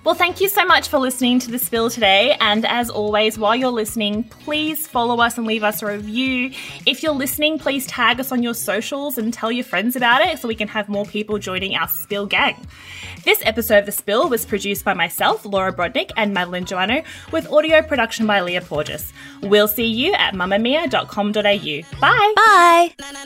Well, 0.06 0.14
thank 0.14 0.40
you 0.40 0.50
so 0.50 0.64
much 0.64 0.88
for 0.90 1.00
listening 1.00 1.40
to 1.40 1.50
The 1.50 1.58
Spill 1.58 1.90
today. 1.90 2.38
And 2.40 2.64
as 2.64 2.92
always, 2.92 3.40
while 3.40 3.56
you're 3.56 3.70
listening, 3.72 4.24
please 4.26 4.88
follow 4.88 5.20
us 5.20 5.40
and 5.40 5.48
leave 5.48 5.64
us 5.64 5.82
a 5.82 5.88
review. 5.88 6.52
If 6.86 7.02
you're 7.02 7.12
listening, 7.12 7.58
please 7.58 7.88
tag 7.88 8.20
us 8.20 8.32
on 8.32 8.44
your 8.44 8.54
socials 8.54 9.18
and 9.18 9.34
tell 9.34 9.52
your 9.52 9.64
friends 9.66 9.96
about 9.96 10.22
it 10.22 10.38
so 10.38 10.48
we 10.48 10.54
can 10.54 10.68
have 10.68 10.90
more 10.90 11.06
people 11.06 11.40
joining 11.40 11.74
our 11.74 11.88
Spill 11.88 12.28
gang. 12.28 12.68
This 13.24 13.42
episode 13.46 13.80
of 13.80 13.86
The 13.88 13.92
Spill 13.92 14.30
was 14.30 14.46
produced 14.46 14.86
by 14.86 14.94
myself, 14.94 15.44
Laura 15.44 15.74
Brodnik, 15.74 16.12
and 16.16 16.36
Madeline 16.36 16.66
Joannou, 16.66 17.04
with 17.32 17.52
audio 17.52 17.82
production 17.82 18.28
by 18.28 18.42
Leah 18.42 18.62
Porges. 18.62 19.12
We'll 19.42 19.68
see 19.68 19.88
you 19.88 20.14
at 20.14 20.36
mamamia.com.au. 20.36 22.00
Bye. 22.00 22.34
Bye. 22.36 23.26